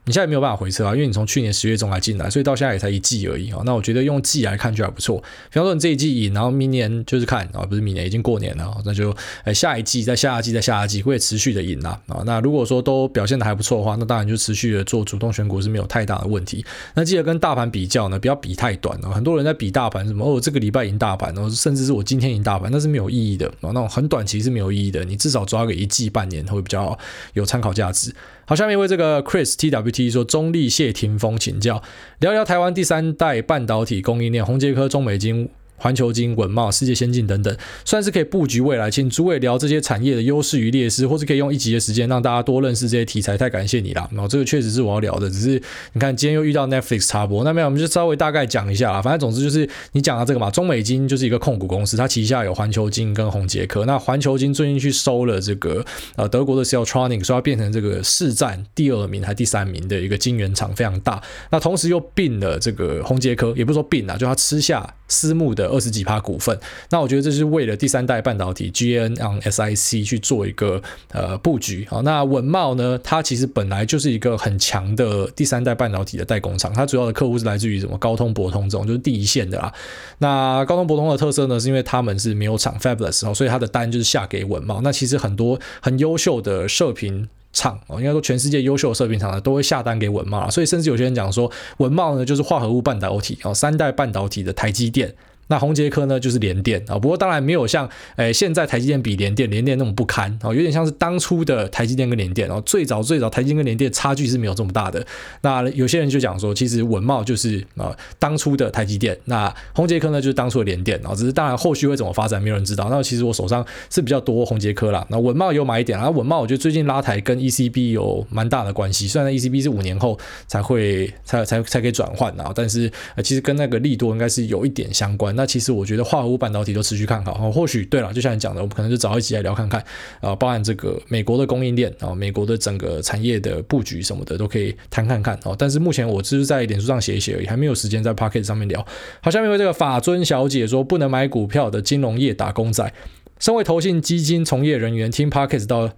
[0.07, 3.61] 你现在没有办法回撤啊，因为你从去年十月中来进来，所以到现在也才一季而已啊。
[3.65, 5.19] 那我觉得用季来看就还不错。
[5.51, 12.23] 比方说你这一季赢，然后明年就是看啊，不是明年已经过年了，那就诶下一季再下一季再下一季会持续的赢啦啊。
[12.25, 16.65] 那如果说都表现的还不错的话，那当然就持续的做主动选股是没有太大的问题。
[16.95, 19.11] 那记得跟大盘比较呢，不要比太短啊。
[19.11, 23.69] 很多人在比大盘什么哦，这个礼拜赢大盘，然后甚至是我今天赢大盘，那是没有意义的啊。
[23.69, 26.99] 那种很短期是没有意义的，你至少抓个一季半年会比较
[27.35, 28.13] 有参考价值。
[28.51, 31.81] 好，下面为这个 Chris TWT 说中立谢霆锋请教，
[32.19, 35.49] 聊聊台湾第三代半导体供应链，宏杰科、中美金。
[35.81, 38.89] 环球金、稳懋、世界先进等等，算是可以布局未来。
[38.91, 43.37] 请诸位聊这些产业的优势与劣势，或者可以用一集的时间让大家多认识这些题材。
[43.37, 44.09] 太感谢你了。
[44.13, 45.63] 然后这个确实是我要聊的，只是
[45.95, 49.01] 你看今天又遇到 Netflix 插播，那没有，我们就稍微大概讲一下啦。
[49.01, 53.87] 反正总之就是你讲到这个嘛，中美金就是一个控股公司，它旗下有环球金跟宏捷科。
[53.87, 55.83] 那环球金最近去收了这个
[56.17, 61.23] 呃德国的 Siltronic，说要变成这个市占第二名还第三名的一个晶圆厂，非常大。
[61.51, 66.59] 那同时又并了这个宏捷科，也不是说并了，就它吃下私募的二十几趴股份。
[66.89, 70.81] 那我觉得这是为了第三代半导体 GN on SiC 去做一个
[71.13, 71.87] 呃布局。
[71.91, 79.71] 好，那稳懋呢，它其实本来就是一个很强的第三代半导体的代工厂，它主要的客户是来自于什么高通、博通这种，就是第一线的啦。
[80.19, 84.81] 那高通、博通的特色呢，是因为他们是没有厂 Fabless，所以它的单就是下给稳懋。
[84.83, 95.15] 那其实很多很优秀的射频厂哦，应该说全世界优秀的射频厂呢，都会下单给稳懋，所以甚至有些人讲说，文茂呢就是化合物半导体哦，三代半导体的台积电。
[95.51, 96.81] 那宏捷科呢，就是联电。
[96.89, 100.31] 啊，不过当然没有像诶现在台积电比联电，联电那么不堪。
[100.43, 102.49] 啊，有点像是当初的台积电跟联电。
[102.49, 105.05] 啊，最早最早台积电跟联电差距是没有这么大的。
[105.43, 111.05] 那有些人就讲说，其实文茂就是啊当初的台积电，那宏捷科呢就是当初的联电。
[111.05, 112.87] 啊，只是当然后续会怎么发展，没有人知道。
[112.89, 125.35] 那其实我手上是比较多宏捷科啦，那文茂有买一点，然后稳懋我觉得最近拉抬跟 ECB 有蛮大的关系，虽然 ECB 是五年后才会才才才可以转换啊，但是呃其实跟那个利多应该是有一点相关。
[125.41, 127.33] 那其实我觉得化合物半导体都持续看好。
[127.41, 129.83] 哦，或许对了，就像你讲的，我们可能就找一集来聊看看
[130.21, 135.57] 啊，包含这个美国的供应链啊，美国的整个产业的布局什么的都可以谈看看哦。
[135.59, 138.87] 但是目前我只是在脸书上写一写而已，还没有时间在 Pocket 上面聊。
[139.23, 142.93] 好，下面为这个法尊小姐说，不能买股票的金融业打工仔，
[143.39, 145.91] 身为投信基金从业人员，听 Pocket 到。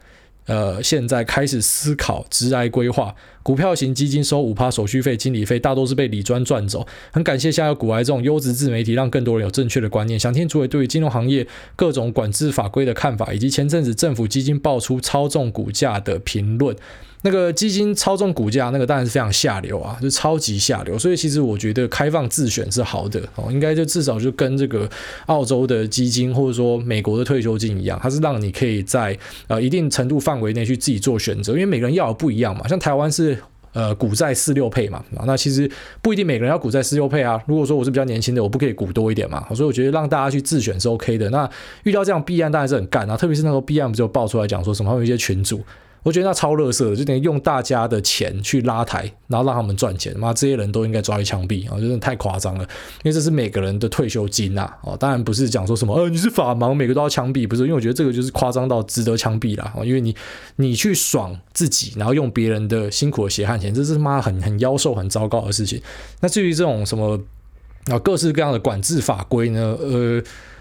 [0.47, 6.87] 呃，现在开始思考直癌规划，股票型基金收五趴手续费、经理费，大多是被李专赚走。
[7.13, 10.19] 很感谢现在有股癌这种优质自媒体，让更多人有正确的观念。
[10.19, 16.77] 想听主委对于金融行业各种管制法规的看法，以及前阵子政府基金爆出操纵股价的评论。
[17.25, 20.99] 那个基金操纵股价，那个当然是非常下流啊，就超级下流。
[20.99, 24.89] 所以其实我觉得开放自选是好的哦，应该就至少就跟这个
[25.27, 32.67] 澳洲的基金或者说美国的退休金一样，它是让你可以在呃一定程度范围内去自己做选择，因为每个人要的不一样嘛。
[32.67, 33.39] 像台湾是
[33.73, 37.41] 呃股债四六配嘛，那其实不一定每个人要股债四六配啊。
[37.47, 39.47] 如果说我是比较年轻的，我不可以股多一点嘛？
[39.55, 41.31] 所以我觉得让大家去自选是 OK 的。
[41.31, 41.49] 那
[41.85, 45.61] 遇到这样弊案当然是很干啊，特别是那时候弊案不就爆出来讲说什么，有一些群主。
[46.03, 50.13] 我觉得那超垃圾，就等于用大家的钱去拉抬，然后让他们赚钱。
[50.19, 51.79] 妈，这些人都应该抓去枪毙啊！
[51.79, 52.65] 真的太夸张了，
[53.05, 54.69] 因为这是每个人的退休金呐。
[54.83, 57.63] 哦，当然不是讲说什么，呃，你是法盲，每个都要枪毙，不是？
[57.63, 59.73] 因为我觉得这个就是夸张到值得枪毙了。
[59.85, 60.13] 因为你
[60.57, 65.81] 你去爽自己，然后用别人的辛苦的血汗钱，这是妈很很妖兽、很糟糕的事情。
[66.21, 67.17] 那至于这种什么
[67.87, 69.77] 啊各式各样的管制法规呢？
[69.81, 70.21] 呃，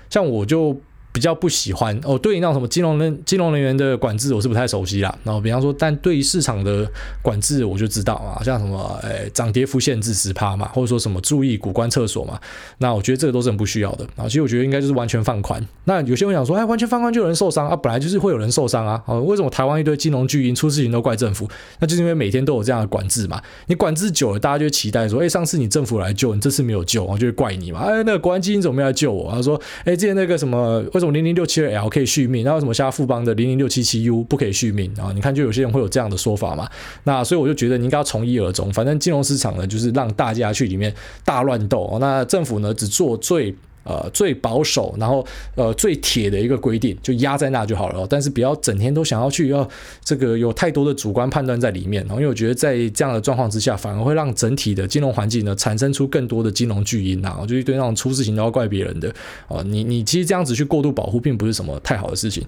[0.10, 0.80] 像我就。
[1.14, 5.14] 比较不喜欢哦，对于那种什么金融人金融人员的管制，我是不太熟悉啦。
[5.24, 6.90] 然后比方说，但对于市场的
[7.22, 12.40] 管制，我就知道啊，像什么诶涨跌幅限制十趴嘛，或者说什么注意股关厕所嘛，
[12.78, 14.24] 那我觉得这个都是很不需要的啊。
[14.24, 15.62] 其实我觉得应该就是完全放宽。
[15.84, 19.04] 那有些人想说，哎，完全放宽就有人受伤啊，本来就是会有人受伤啊。
[19.06, 21.46] 哦，为什么台湾一堆金融巨婴出事情都怪政府？
[21.80, 23.42] 那就是因为每天都有这样的管制嘛。
[23.68, 27.82] 你管制久了，大家就期待说，哎，上次你政府来救你，这次没有救，然后就会怪你嘛。
[27.82, 29.30] 哎，那个国安基金怎么没来救我？
[29.30, 30.82] 他说，哎，之前那个什么。
[31.02, 32.46] 为什么零零六七二 L 可以续命？
[32.46, 35.12] 那为什么现在富邦的零零六七七 U 不可以续命啊？
[35.16, 36.70] 你看，就有些人会有这样的说法嘛。
[37.06, 38.72] 那所以我就觉得你应该要从一而终。
[38.72, 40.94] 反正金融市场呢，就是让大家去里面
[41.26, 41.98] 大乱斗。
[42.00, 43.56] 那政府呢，只做最。
[43.84, 48.06] 呃，最保守，然后呃最铁的一个规定，就压在那就好了。
[48.08, 49.68] 但是不要整天都想要去要
[50.04, 52.06] 这个有太多的主观判断在里面。
[52.12, 57.36] 因为我觉得在这样的状况之下，反而会让整体的金融环境呢产生出更多的金融巨婴呐。
[57.42, 59.12] 我就一堆那种出事情都要怪别人的
[59.48, 59.64] 啊。
[59.66, 62.46] 你你其实这样子去过度保护，并不是什么太好的事情。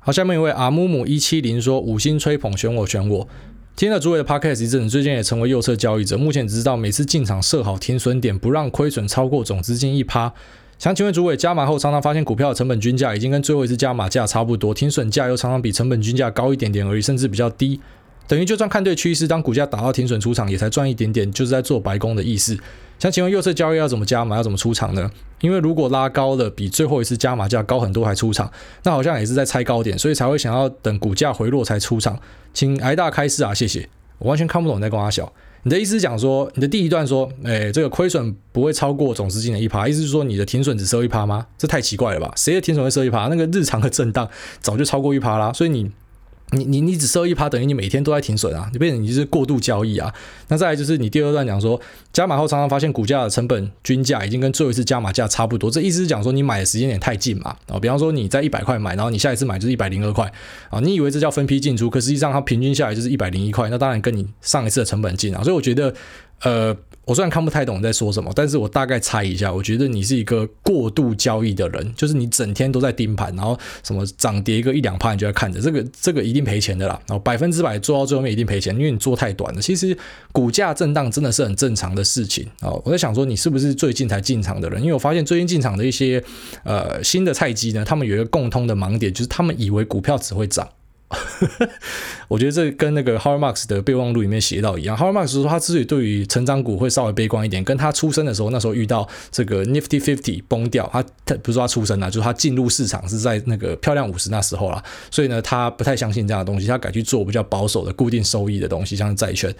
[0.00, 3.26] 好，下面一位阿木木一七零说五星吹捧选我选我，
[3.74, 6.18] 听了诸位的 podcast 一阵，最近也成为右侧交易者。
[6.18, 10.34] 目前只知道每次进场设好停损点，不让亏损超过总资金一趴。
[10.78, 17.80] 想请问主委，加码后常常发现股票的成本均价已经跟最后一次加码价差不多，停损价又常常比成本均价高一点点而已，甚至比较低，
[18.26, 22.58] 等于就算看对趋势，当股价打到停损出场，也才赚一点点，就是在做白工的意思。
[22.98, 25.10] 想请问右侧交易要怎么加码，要怎么出场呢？
[25.40, 28.50] 因为如果拉高了，比最后一次加码价高很多还出场，
[28.82, 32.18] 那好像也是在猜高点，所以才会想要等股价回落才出场。
[32.52, 33.88] 请挨大开示啊，谢谢。
[34.18, 35.32] 我完全看不懂你在跟我笑。
[35.64, 41.46] 你的意思讲说，你的第一段说，哎，这个亏损不会超过总资金的一趴，意思是说你的停损只收一趴吗？
[41.58, 42.32] 这太奇怪了吧？
[42.36, 43.26] 谁的停损会收一趴？
[43.28, 44.28] 那个日常的震荡
[44.60, 45.90] 早就超过一趴啦，所以你。
[46.50, 48.68] 你你你只收一趴，等于你每天都在停损啊！
[48.72, 50.12] 你变成你是过度交易啊！
[50.48, 51.80] 那再来就是你第二段讲说，
[52.12, 57.56] 加码后常常发现股价的成本均价已经跟最后一次加码价差不多，这意思是讲说你买的时间点太近嘛？
[57.66, 60.30] 啊，比方说你在一百块买，然后你下一次买就是一百零二块
[60.70, 65.92] 啊，你以为这叫分批进出，可实际上它平均下来就是一百零一块，那当然跟你上一次的成本近啊，所以我觉得。
[66.44, 66.76] 呃，
[67.06, 79.60] 我虽然看不太懂你在说什么，但是我大概猜一下，我觉得你是一个过度交易的人，就是你整天都在盯盘，然后什么涨跌一个一两趴，你就在看着，这个这个一定赔钱的啦，然后百分之百做到最后面一定赔钱，因为你做太短了。
[79.60, 79.96] 其实
[80.32, 82.70] 股价震荡真的是很正常的事情啊。
[82.84, 84.80] 我在想说，你是不是最近才进场的人？
[84.82, 86.22] 因为我发现最近进场的一些
[86.62, 90.68] 呃新的菜鸡呢，他们有一个共通的盲点，就是他们以为股票只会涨。
[92.28, 94.96] 我觉得这跟那个 h a r Marx 的备忘录里面写到一样。
[94.96, 104.82] h a r Marx 说他之所以对于成长股会稍微悲观一点，跟他出生的时候那时候遇到这个 Nifty Fifty 崩掉，他他不是说他出生了，就是他进入市场是在那个漂亮五十那时候了。
[105.10, 109.54] 所以呢，他不太相信这样的东西，他改去做比较保守的固定收益的东西，像债券。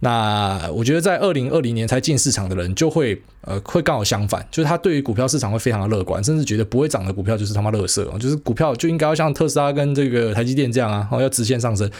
[0.00, 11.90] 那我觉得在二零二零年才进市场的人就会呃会刚好相反，就是他对于股票市场会非常的乐观，甚至觉得不会涨的股票就是他妈乐色，就是股票就应该要像特斯拉跟这个台积电这样啊，然后要直线上升。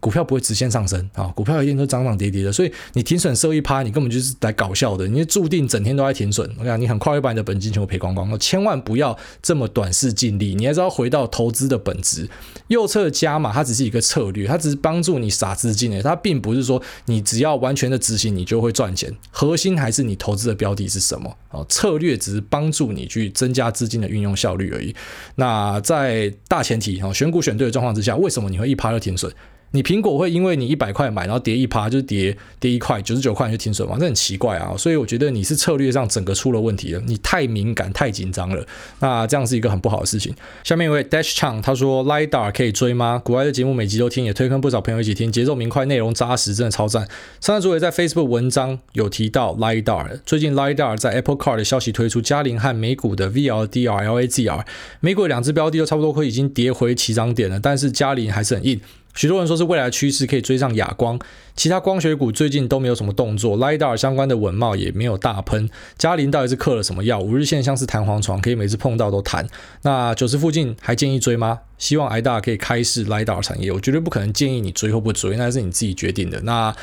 [0.00, 2.52] 股票不会直线上升啊，股票一定都涨涨跌跌的。
[2.52, 6.48] 所以你停损设一趴，你根本就是来搞笑的，你注定整天都在停损。
[6.58, 8.38] 我讲你很快会把你的本金全部赔光光。
[8.38, 12.28] 千万不要这么短视尽利，你还是要回到投资的本质。
[12.68, 19.12] 右侧加码，它只是一个策略，它只是帮助你撒资金的，它并不是说你只要完全的执行你就会赚钱。
[19.30, 21.64] 核心还是你投资的标的是什么啊？
[21.68, 24.94] 策略只是帮助你去增加资金的运用效率而已。
[25.36, 29.32] 那在大前提啊，选股选对的状况之下，为什么你会一趴就停损？
[29.74, 33.96] 你苹果会因为你一百块买，然后跌一趴，就是跌跌一块，九十九块就停损吗？
[33.98, 34.72] 这很奇怪啊！
[34.78, 38.64] 所以我觉得你是策略上整个出了问题了，你太敏感、太紧张了。
[39.00, 40.32] 那这样是一个很不好的事情。
[40.62, 43.20] 下面一位 Dash Chang 他说：“LiDAR 可以追吗？
[43.24, 47.08] 国外的节目每集都听，也推坑不少朋友一起听，节奏明快，内容扎实，真的超赞。”
[47.42, 54.64] 上次主也在 Facebook 文章有提到 LiDAR，最近 LiDAR 在 Apple Car 的消息推出，佳凌和美股的 VLDR、LAZR，
[55.00, 58.80] 美股两只标的都差不多会已经跌回起涨点了，但是佳凌还是很硬。
[59.14, 61.18] 许多人说是未来趋势，可以追上哑光。
[61.56, 65.68] 其他光学股最近都没有什么动作，LiDAR 相关的稳帽也没有大喷。
[65.96, 67.20] 嘉林到底是嗑了什么药？
[67.20, 69.46] 五日线像是弹簧床，可以每次碰到都弹。
[69.82, 71.60] 那九十附近还建议追吗？
[71.76, 76.40] 希望癌大可以开市 LiDAR 产业，我绝对不可能建议你追或不追，那是你自己决定的。
[76.42, 76.74] 那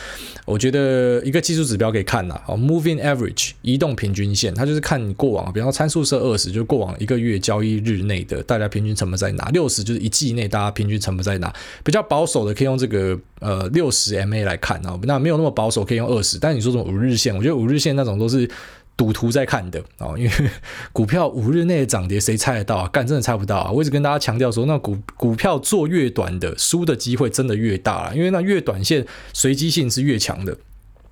[0.45, 11.51] 我觉得一个技术指标可以看呐，哦，Moving Average 移动平均线，它就是看你过往，比方说参数设二十，就是过往一个月交易日内的大家平均成本在哪；六十就是一季内大家平均成本在哪。
[11.83, 16.39] 比较保守的可以用这个呃六十 MA 来看啊，那没有那么保守可以用二十。
[16.39, 18.49] 但你说什么五日线，我觉得五日线那种都是。
[18.97, 20.31] 赌徒在看的啊，因为
[20.93, 22.87] 股票五日内的涨跌谁猜得到啊？
[22.89, 23.71] 干真的猜不到啊！
[23.71, 30.55] 我一直跟大家强调说，那股股票做越短的，输的机会真的越大了，因为那越短线随机性是越强的。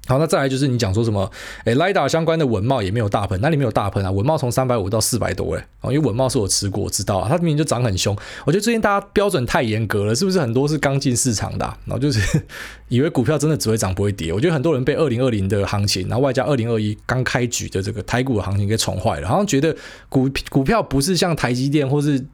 [0.09, 1.31] 好，那再来就是你讲说什么？
[1.65, 4.09] 诶，LiDAR 相关的稳懋也没有大盆，那里没有大盆啊？
[4.09, 8.17] 稳懋从三百五到四百多诶，哦，因为稳懋是我吃过，我知道啊，它明明就涨很凶。
[8.43, 12.19] 我觉得最近大家标准太严格了，是不是很多是刚进市场的，然后就是
[12.89, 14.33] 以为股票真的只会涨不会跌？
[14.33, 19.75] 我觉得很多人被二零二零的行情，然后外加二零二一刚开局的这个台股的行情给宠坏了，好像觉得
[20.09, 22.25] 股股票不是像台积电或是。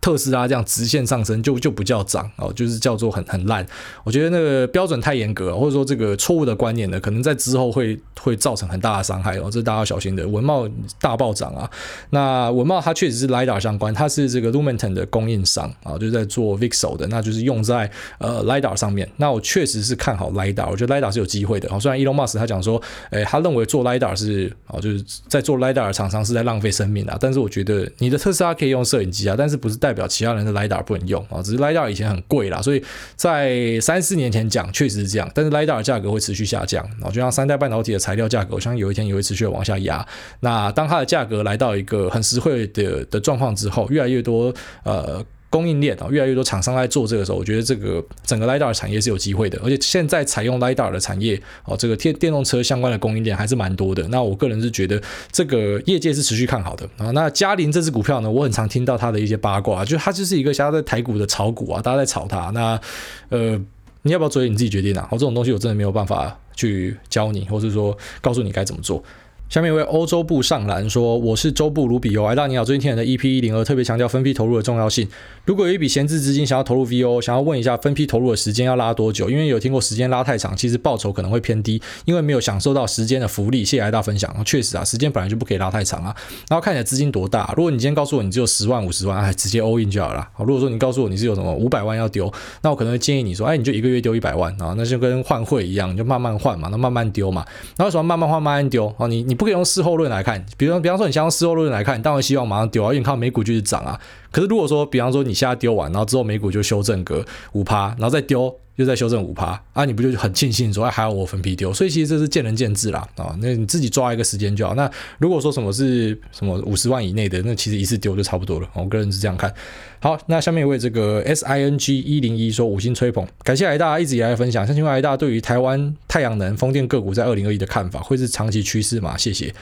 [0.00, 3.66] 特斯拉这样直线上升就就不叫涨哦，就是叫做很很烂。
[4.04, 10.26] 我觉得那个标准太严格，或者说这个错误的观念呢，可能在之后会会造成很大的伤害哦，这是大家要小心的。
[10.26, 11.70] 稳懋大暴涨啊，
[12.10, 19.08] 那稳懋它确实是 LiDAR 相关，它是这个 Lumentum 的供应商啊，就是在做 VCSEL 的，那就是用在呃 LiDAR 上面。
[19.16, 21.78] 那我确实是看好 LiDAR，我觉得 LiDAR 是有机会的哦。
[21.78, 32.80] 虽然 Elon Musk 他讲说，诶，他认为做 LiDAR 是啊，就是在做 LiDAR 的厂商是在浪费生命啊，但是我觉得你的特斯拉可以用摄影机啊，但是不是代表其他人的 LiDAR 不能用啊，只是 LiDAR 以前很贵啦，所以
[33.16, 40.06] 在三四年前讲确实是这样，但是 LiDAR 的价格会持续下降啊，就像三代半导体的材料价格，我相信有一天也会持续往下压。
[40.38, 45.24] 那当它的价格来到一个很实惠的的状况之后，越来越多呃。
[45.52, 49.60] 供应链啊，越来越多厂商在做这个时候，我觉得这个整个 LiDAR 产业是有机会的。
[49.62, 54.08] 而且现在采用 LiDAR 的产业哦，这个电电动车相关的供应链还是蛮多的。
[54.08, 57.10] 那我个人是觉得这个业界是持续看好的啊。
[57.10, 62.50] 那佳凌这支股票呢，我很常听到它的一些八卦，就它就是一个现在在台股的炒股啊，大家在炒它。
[62.54, 62.80] 那
[63.28, 63.60] 呃，
[64.00, 64.48] 你要不要追？
[64.48, 65.06] 你自己决定啊。
[65.10, 69.04] 哦，这种东西我真的没有办法去教你，或是说告诉你该怎么做。
[69.52, 75.06] 下面一位欧洲部上篮说：“我是周部卢比欧，哎，大你好，最近听你的 EP 一零二特别强调分批投入的重要性。
[75.44, 79.28] 如果有一笔闲置资金想要投入 VO，想要问一下分批投入的时间要拉多久？
[79.28, 83.62] 因为有听过时间拉太长，其实报酬可能会偏低，因为没有享受到时间的福利。
[83.62, 84.34] 谢谢艾大分享。
[84.46, 86.16] 确实啊，时间本来就不可以拉太长啊。
[86.48, 87.52] 然后看你的资金多大。
[87.54, 90.26] 如果你今天告诉我你只有十万、五十万，哎，直接 all in 就好了。
[90.32, 97.44] 好，如果说你告诉我你是有什么五百万要丢，那我可能会建议你说，哎，你就一个月丢一百万啊，那就跟换汇一样，你就慢慢换嘛，那慢慢丢嘛。
[97.76, 98.90] 然后什么慢慢换、慢慢丢？
[98.96, 100.22] 哦，你你不可以用事后论来。
[100.22, 104.00] 看，比方比方说，你先用事后论来看，当然希望马上丢啊，因为你看美股就是涨啊。
[104.30, 108.56] 可是如果说，比方说你现在丢完，然后之后美股就修正个五趴，然后再丢。
[108.76, 114.74] 又在修正五趴啊，你不就很庆幸说还好我分批丢，所以其实这是见仁见智啦啊，那你自己抓一个时间就好。
[114.74, 118.68] 那如果说什么是什么五十万以内的，那其实一次丢就差不多了。
[118.74, 119.52] 我个人是这样看。
[120.00, 124.66] 好，那下面一位这个 S I N G 一零一说五星吹捧，感谢癌大一直以来的分享。
[124.66, 129.16] 想请问癌大对于台湾太阳能风电个股在二零二一的看法，会是长期趋势吗？
[129.16, 129.54] 谢谢。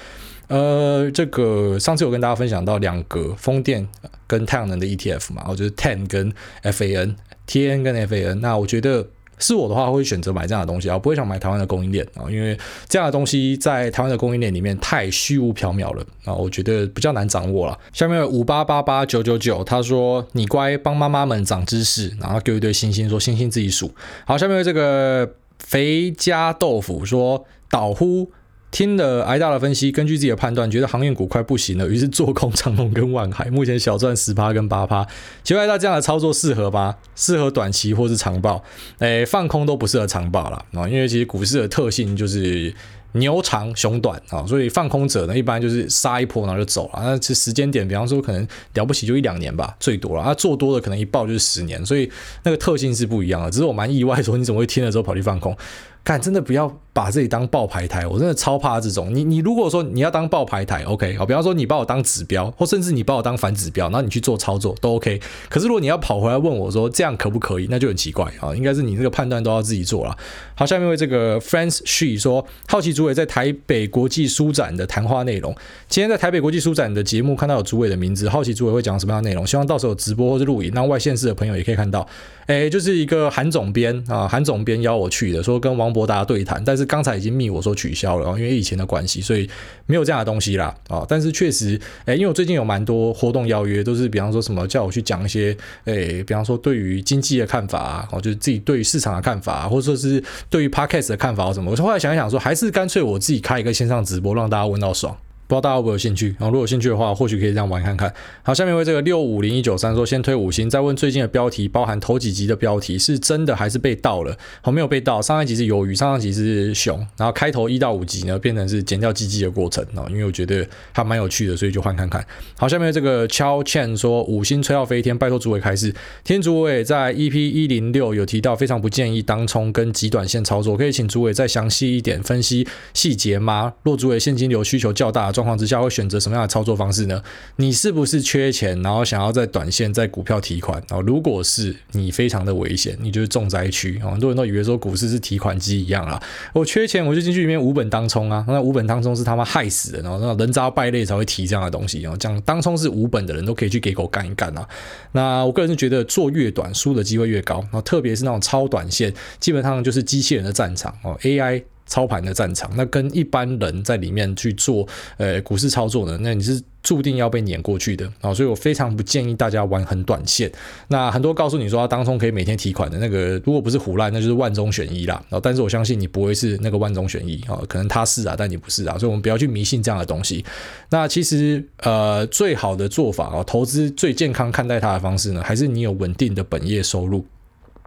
[0.48, 3.86] 呃，这个上次有跟大家分享到两个风电
[4.26, 6.32] 跟太阳能的 E T F 嘛，我就是 TAN 跟
[6.64, 7.14] FAN
[7.50, 9.04] T N 跟 F A N，那我觉得
[9.38, 12.56] 是我的话会选择买这样的东西啊，不会想买台湾的供应链啊，因为
[12.88, 17.76] 这样的东西在台湾的供应链里面太虚无缥缈了啊，我觉得比较难掌握了。
[17.92, 23.92] 下面五八八八九九九，他说你乖，帮妈妈们长知识，然后给我一堆星星，说星星自己数。
[24.24, 28.30] 好，下面这个肥家豆腐说导呼。
[28.70, 35.06] 听了挨大的分析，根据自己的判断，觉得航运股快不行了，于是做空长龙跟万海， 目前小赚十八跟八趴。
[35.42, 36.96] 请问挨大这样的操作适合吗？
[37.16, 38.62] 适合短期或是长报？
[38.98, 42.72] 诶，放空都不适合长报了啊，因为其实股市的特性就是。
[43.12, 47.00] 牛长熊短啊，所以放空者呢，一般就是杀一波然后就走了。
[47.02, 50.22] 那其实时间点，比方说可能了不起就一两年吧，最多了。
[50.22, 52.10] 他做多的可能一抱就是十年，所以
[52.44, 53.50] 那个特性是不一样的。
[53.50, 55.56] 只是我蛮意外说，你怎么会听了之后跑去放空？
[56.02, 59.14] 看，真的不要把自己当爆牌台，我真的超怕这种。
[59.14, 65.20] 你你如果说你要当爆牌台，OK，好，比方说你把我当指标，或甚至你把我当反指标，然后你去做操作都 OK。
[65.50, 68.56] 可是如果你要跑回来问我说这样可不可以，那就很奇怪啊。
[68.56, 70.16] 应该是你这个判断都要自己做了。
[70.54, 75.54] 好，下面为这个 Friends She 说，好奇主委在台北国际书展的谈话内容。
[75.88, 79.46] 今天在台北国际书展的节目看到有主委的名字，好奇主委会讲什么样的内容？
[79.46, 82.06] 希望到时候直播或是录影，让外县市的朋友也可以看到。
[82.50, 89.48] 诶，就是一个韩总编啊，韩总编邀我去的，说跟王博达对谈，但是刚才已经密我说取消了，因为以前的关系，所以
[89.86, 91.06] 没有这样的东西啦啊。
[91.08, 101.70] 但是确实，诶，因为我最近有蛮多活动邀约，都是比方说什么叫我去讲一些，诶，比方说对于经济的看法啊，哦，就是自己对于市场的看法，或者说是对于 Podcast 的看法或什么。
[101.70, 105.16] 我后来想一想说，还是干脆我自己开一个线上直播，让大家问到爽。
[105.50, 106.28] 不知道大家有没有兴趣？
[106.38, 108.12] 然后如果有兴趣的话，或许可以这样玩看看。
[108.44, 114.36] 好，下面为这个六五零一九三说，先推五星，再问最近的标题，包含头几集的标题是真的还是被盗了？
[114.62, 115.20] 好，没有被盗。
[115.20, 120.06] 上一集是鱿鱼，上上集是熊，然后开头一到五集呢，变成是剪掉鸡鸡的过程啊。
[120.08, 122.24] 因为我觉得还蛮有趣的，所以就换看看。
[122.56, 125.92] 好，下面这个敲倩说五星吹到飞天，拜托主委开始。
[126.22, 133.74] 天主委在 EP 一零六有提到，非常不建议当冲跟极短线操作，可以请主委再详细一点分析细节吗？
[133.82, 136.20] 若主委现金流需求较大状况之下，会选择。
[136.20, 137.22] 什么样的操作方式呢？
[137.56, 140.76] 你是不是缺钱，然后想要在短线在股票提款？
[140.86, 143.98] 然后如果是你，非常的危险，你就是重灾区。
[144.00, 146.22] 很多人都以为说股市是提款机一样啊，
[146.52, 152.02] 我缺钱我就进去里面无本当冲啊，那无本当冲是他妈害死人，然后那人渣败类才会提这样的东西。
[152.02, 154.68] 然后讲当冲是无本的人都可以去给狗干一干啊。
[155.12, 161.62] 那我个人是觉得做越短输的机会越高，然后特别是那种超短线，基本上就是机器人的战场哦，AI。
[161.90, 164.86] 操盘的战场，那跟一般人在里面去做
[165.18, 170.50] 呃股市操作呢，那你是注定要被碾过去的啊，所以我非常不建议大家玩很短线。
[170.86, 175.20] 那很多告诉你说他当中可以每天提款的那个，如果不是胡烂，那就是万中选一啦。
[175.42, 180.44] 但是我相信你不会是那个万中选一啊，可能他是啊，但你不是啊，所以我们不要去迷信这样的东西。
[180.90, 187.26] 那其实呃最好的做法啊，投资最健康看待它的方式呢，还是你有稳定的本业收入。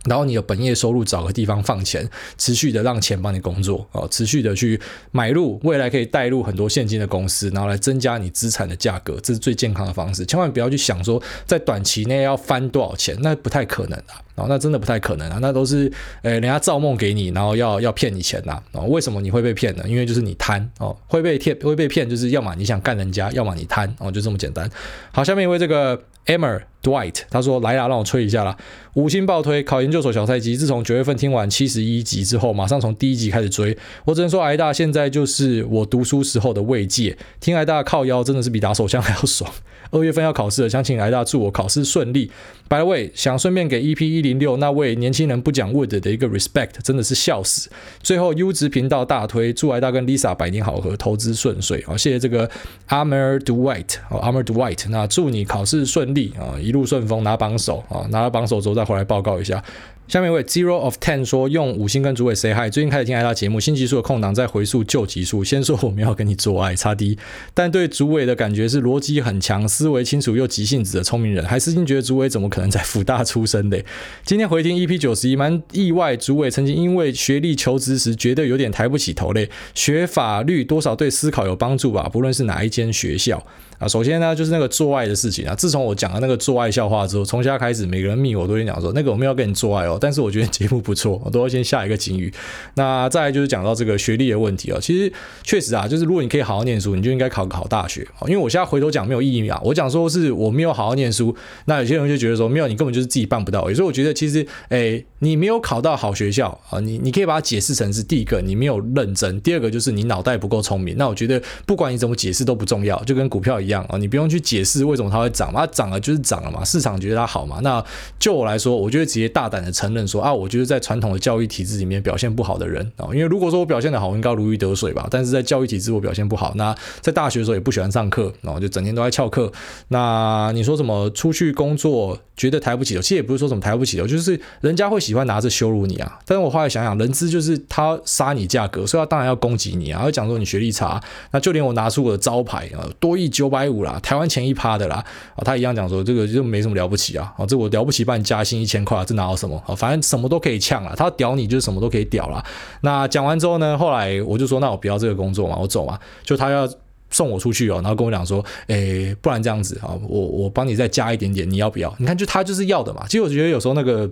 [0.05, 4.79] 然后你的本业收入，找个地方放钱，持续的让钱帮你工作啊，持续的去
[5.11, 10.25] 买入未来可以带入很多现金的公司，然后来增加你资产的价格，这是最健康的方式。
[10.25, 19.83] 千万不要去想说在短期内要翻多少钱，那不太可能啊，哦，那真的不太可能啊，那都是呃人家造梦给你，然后要要骗你钱呐啊，为什么你会被骗呢？
[19.87, 24.69] 因为就是你贪哦，会被骗会被骗，就是要么你想干人家，要么你贪哦，就这么简单。
[25.11, 26.01] 好，下面一位这个。
[26.25, 28.57] Emmer Dwight，他说：“来啦，让我吹一下啦。
[28.93, 30.55] 五星爆推考研究所小菜鸡。
[30.55, 33.77] 自从九月份听完七十一集之后，马上从第一集开始追。
[34.05, 37.17] 我只能说，挨大现在就是我读书时候的慰藉。
[37.41, 39.51] 听挨大靠腰真的是比打手枪 还要爽。
[39.93, 42.29] 二月份要考试了，想请挨大祝我考试顺利。
[42.67, 47.69] By the way，想顺便给 EP 一零六那位年轻人不讲 word 的一个 respect，真的是笑死。
[48.01, 51.83] 最后优质频道大推，祝挨大跟 Lisa 百年好合，投资顺遂。
[51.85, 52.49] 好，谢谢这个
[52.89, 59.63] Armor Dwight，哦，Armor Dwight，那祝你考试顺利。”啊，一路顺风拿榜首啊，拿了榜首之后再回来报告一下。
[60.05, 65.45] 下面一位 Zero of Ten 说，用五星跟主委 say hi，最近开始听爱大节目，新集数的空档再回溯旧集数。
[65.45, 67.17] 先说我们要跟你做爱，差低，
[67.53, 73.81] 但对主委的感觉是逻辑很强、思维清楚又急性子的聪明人，还私心觉得主委怎么可能在辅大出身的？
[74.25, 79.49] 今天回听 EP 九十一，蛮意外，主委曾经因为学历求职时觉得有点抬不起头嘞。
[79.73, 83.41] 学法律多少对思考有帮助吧，不论是哪一间学校。
[83.79, 85.55] 啊，首先呢，就是那个做爱的事情啊。
[85.55, 89.92] 自从我讲了那个做爱笑话之后，从现在开始，每个人密我都会讲说，那个我们要跟你做爱哦。
[89.99, 92.33] 但是我觉得节目不错，我都要先下一个警语。
[92.75, 94.77] 那再来就是讲到这个学历的问题啊。
[94.81, 95.11] 其实
[95.43, 98.07] 确实啊，就是如果你可以好好念书，你就应该考个好大学。
[98.23, 99.61] 因为我现在回头讲没有意义啊。
[99.63, 101.35] 我讲说是我没有好好念书，
[101.65, 103.61] 那有些人就觉得说没有，你根本就是自己办不到。
[103.73, 110.97] 所以我觉得其实，哎，你没有考到好学校啊，你你可以把它解释成是第一个你没有认真，第二个就是你脑袋不够聪明。
[110.97, 114.63] 那我觉得不管你怎么解释都不重要，就跟股票一样啊，你不用去解。
[114.63, 115.51] 释为什么它会涨？
[115.53, 117.59] 它涨了就是涨了嘛，市场觉得它好嘛。
[117.61, 117.83] 那
[118.17, 123.07] 就我来说，我就会直接大胆的承认说啊，我就是在传统的教育体制里面表现不好的人啊。
[123.11, 125.05] 因为如果说我表现得好，我应该如鱼得水吧。
[125.11, 129.51] 但是在教育体制我表现不好，那在大学的时候也不喜欢上课，然后就整天都在翘课。
[129.89, 133.01] 那你说什么出去工作觉得抬不起头？
[133.01, 136.19] 其实也不是说什么抬不起头，就是人家会喜欢拿着羞辱你啊。
[136.25, 141.01] 但是我后来想想，人资就是他杀你价格，所以他当然要攻击你啊，他会讲说你学历差。
[141.31, 145.03] 那就连我拿出我的招牌啊，多亿九百五啦，台湾前一趴的啦
[145.35, 149.72] 啊，他一样讲说这个就没什么了不起啊，啊，这我了不起，把你加薪一千块，这哪有什么啊？
[149.75, 152.43] 反正什么都可以呛啊，他屌你就是什么都可以屌啦。
[152.81, 155.99] 那讲完之后呢，后来我就说，那我不要这个工作嘛，我走嘛。
[156.23, 156.67] 就他要
[157.09, 161.93] 送我出去哦，然后跟我讲说，诶，不然这样子啊，我我帮你再加一点点，你要不要？
[161.97, 163.05] 你看，就他就是要的嘛。
[163.07, 164.09] 其实我觉得有时候那个。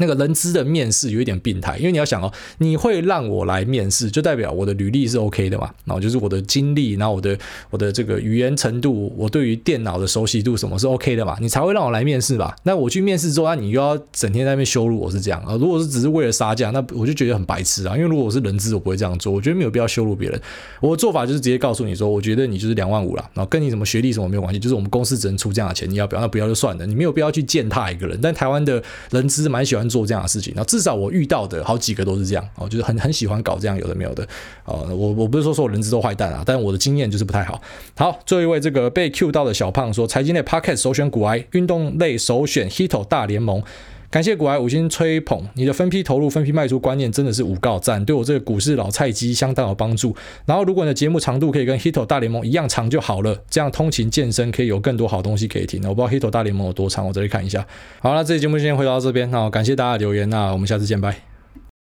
[0.00, 7.38] 那个人资的面试有一点病态，因为你要想哦，你会让我来面试，就代表我的履历是 OK 的嘛，然后就是我的经历，然后我的
[7.70, 12.56] 我的这个语言程度，我对于电脑的熟悉度什么是 OK 的嘛，你才会让我来面试吧。
[12.64, 15.54] 那我去面试之后，那你又要整天在那边羞辱我是这样啊？
[15.56, 17.94] 如果是只是为了杀价，那我就觉得很白痴啊。
[17.96, 20.40] 因为如果我是人资，我不会这样做，我觉得没有必要羞辱别人。
[20.80, 26.20] 我的做法就是直接告诉你说，我觉得你就是两万五了，然后跟你什么学历什么没有关系，就是我们公司只能出这样的钱，你要不要？
[26.20, 28.18] 那不要就算了，你没有必要去践踏一个人。
[28.22, 34.26] 但台湾的人资蛮喜欢做这样的事情，那至少我遇到的好几个都是这样哦，就是很很喜欢搞这样有的没有的
[34.64, 34.86] 哦。
[34.88, 37.60] 我我不是说说我人资都坏蛋啊，但我的经验就是不太好。
[37.96, 43.62] 好，最后一位这个被 Q 到的小胖说，财经类 Podcast 首选股癌，运动类首选 Hito 大联盟。
[44.10, 50.12] 感谢股癌五星吹捧，你的分批投入、分批卖出观念真的是五告赞，对我这个股市老菜鸡相当有帮助。
[50.44, 55.80] 然后，如果你的节目长度可以跟 Hito 大联盟一样长就好了，这样通勤健身可以有更多好东西可以听。
[55.88, 57.64] 我不知道 Hito 大联盟有多长，我再去看一下。
[58.00, 61.29] 好了，这期节目先回到这边，好感谢大家的留言，那我们下次见，拜。